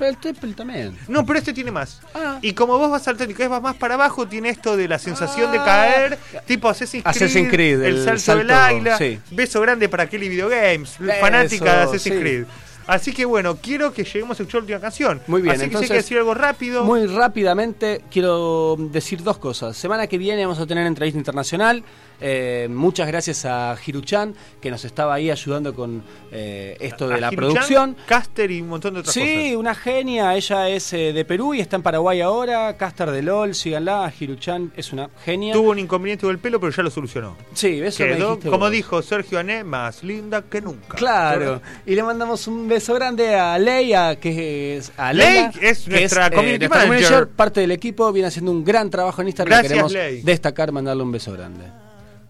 [0.00, 0.96] Pero el Temple también.
[1.08, 2.00] No, pero este tiene más.
[2.14, 2.38] Ah.
[2.40, 5.52] Y como vos vas cada vez vas más para abajo, tiene esto de la sensación
[5.52, 8.96] de caer, tipo Assassin's Creed, Assassin's Creed, el, el salto, del águila.
[8.96, 9.20] sí.
[9.30, 12.20] Beso grande para Kelly Videogames, Eso, fanática de Assassin's sí.
[12.20, 12.44] Creed.
[12.90, 15.20] Así que bueno, quiero que lleguemos a escuchar la última canción.
[15.26, 16.84] Muy bien, Así que si hay entonces, que decir algo rápido.
[16.84, 19.76] Muy rápidamente quiero decir dos cosas.
[19.76, 21.82] Semana que viene vamos a tener entrevista internacional.
[22.22, 27.18] Eh, muchas gracias a Hiruchan, que nos estaba ahí ayudando con eh, esto de a
[27.20, 27.96] la producción.
[28.06, 29.56] Caster y un montón de otras Sí, cosas.
[29.56, 30.34] una genia.
[30.36, 32.76] Ella es eh, de Perú y está en Paraguay ahora.
[32.76, 34.12] Caster de LOL, síganla.
[34.20, 35.54] Hiruchan es una genia.
[35.54, 37.36] Tuvo un inconveniente del pelo, pero ya lo solucionó.
[37.54, 38.70] Sí, eso me Quedó, dijiste como vos.
[38.70, 40.96] dijo Sergio Ané, más linda que nunca.
[40.98, 45.80] Claro, y le mandamos un beso grande a Leia, que es a Ley Leila, es
[45.80, 47.28] que nuestra eh, community nuestra manager.
[47.28, 49.50] parte del equipo, viene haciendo un gran trabajo en Instagram.
[49.58, 50.22] Gracias, queremos Ley.
[50.22, 51.64] destacar, mandarle un beso grande.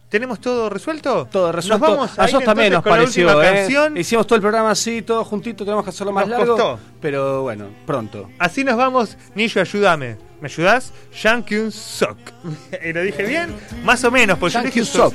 [0.08, 1.28] ¿Tenemos todo resuelto?
[1.30, 1.86] Todo resuelto.
[1.86, 3.46] Nos vamos a ir también nos pareció, ¿eh?
[3.54, 3.96] canción.
[3.96, 6.56] Hicimos todo el programa así, todo juntito, tenemos que hacerlo más Nos largo.
[6.56, 6.80] costó.
[7.00, 8.28] Pero bueno, pronto.
[8.38, 9.16] Así nos vamos.
[9.36, 10.16] Nillo, ayúdame.
[10.40, 10.92] ¿Me ayudás?
[11.14, 12.18] Jean Kyun Sok.
[12.92, 13.54] ¿Lo dije bien?
[13.84, 15.12] Más o menos, pues Jean yo dije Kyun-sok.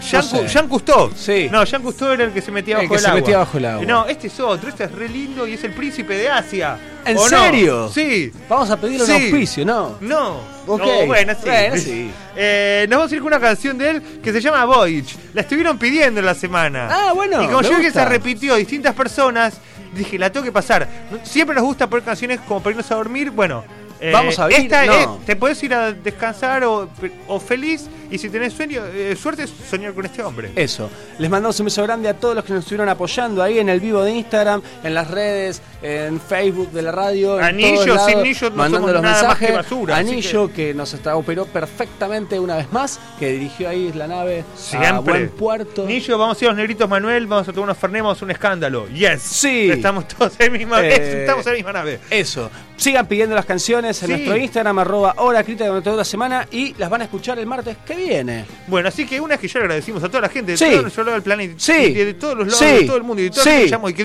[0.00, 0.48] Jean, No sé.
[0.48, 1.10] Jean Cousteau.
[1.16, 1.48] Sí.
[1.50, 3.20] No, Jean Cousteau era el que se metía El bajo el, se agua.
[3.20, 3.84] metía bajo el agua.
[3.86, 4.68] No, este es otro.
[4.68, 6.78] Este es re lindo y es el príncipe de Asia.
[7.04, 7.88] ¿En serio?
[7.92, 8.32] Sí.
[8.48, 9.12] Vamos a pedirle Sí.
[9.12, 9.96] un auspicio, ¿no?
[10.00, 10.40] No.
[10.66, 10.80] Ok.
[10.80, 11.40] No, bueno, sí.
[11.48, 12.10] Bueno, sí.
[12.38, 15.16] Eh, nos vamos a ir con una canción de él que se llama Voyage.
[15.32, 16.88] La estuvieron pidiendo en la semana.
[16.90, 19.54] Ah, bueno, Y como yo vi que se repitió a distintas personas,
[19.94, 20.86] dije, la tengo que pasar.
[21.22, 23.30] Siempre nos gusta poner canciones como para irnos a dormir.
[23.30, 23.64] Bueno,
[23.98, 24.60] Eh, Vamos a ver.
[24.60, 24.92] esta no.
[24.92, 26.86] es- te puedes ir a descansar o,
[27.28, 30.50] o feliz y si tenés sueño, eh, suerte es soñar con este hombre.
[30.56, 30.88] Eso.
[31.18, 33.80] Les mandamos un beso grande a todos los que nos estuvieron apoyando ahí en el
[33.80, 37.38] vivo de Instagram, en las redes, en Facebook de la radio.
[37.38, 39.56] Anillo, sin anillo no mandando los nada más que mensajes.
[39.70, 40.74] basura, Anillo que...
[40.74, 45.00] nos está- operó perfectamente una vez más, que dirigió ahí la nave a Siempre.
[45.00, 45.84] buen puerto.
[45.86, 48.30] Nillo, vamos a ir a los negritos Manuel, vamos a tomar unos a hacer un
[48.30, 48.88] escándalo.
[48.88, 49.22] Yes.
[49.22, 49.70] Sí.
[49.70, 52.00] Estamos todos en la misma, Eh, estamos en la misma nave.
[52.10, 52.50] Eso.
[52.76, 54.12] Sigan pidiendo las canciones en Sí.
[54.12, 57.46] nuestro Instagram, arroba hora crítica durante toda la semana y las van a escuchar el
[57.46, 58.44] martes que viene.
[58.68, 60.70] Bueno, así que una vez que ya le agradecimos a toda la gente de Sí.
[60.70, 61.72] todo nuestro lado del planeta, Sí.
[61.72, 62.64] y de todos los lados Sí.
[62.66, 63.50] de todo el mundo y de todo Sí.
[63.50, 64.02] el que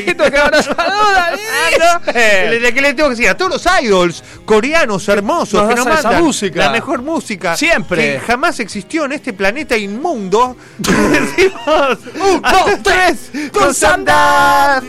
[0.00, 2.60] y no que ahora saluda, ¿viste?
[2.60, 5.86] Le- que le tengo que decir a todos los idols coreanos hermosos Nos que nos
[5.86, 6.58] esa mandan música.
[6.60, 8.14] la mejor música Siempre.
[8.14, 10.56] que jamás existió en este planeta inmundo.
[10.78, 14.82] Decimos, Un, dos, tres, con Sandar.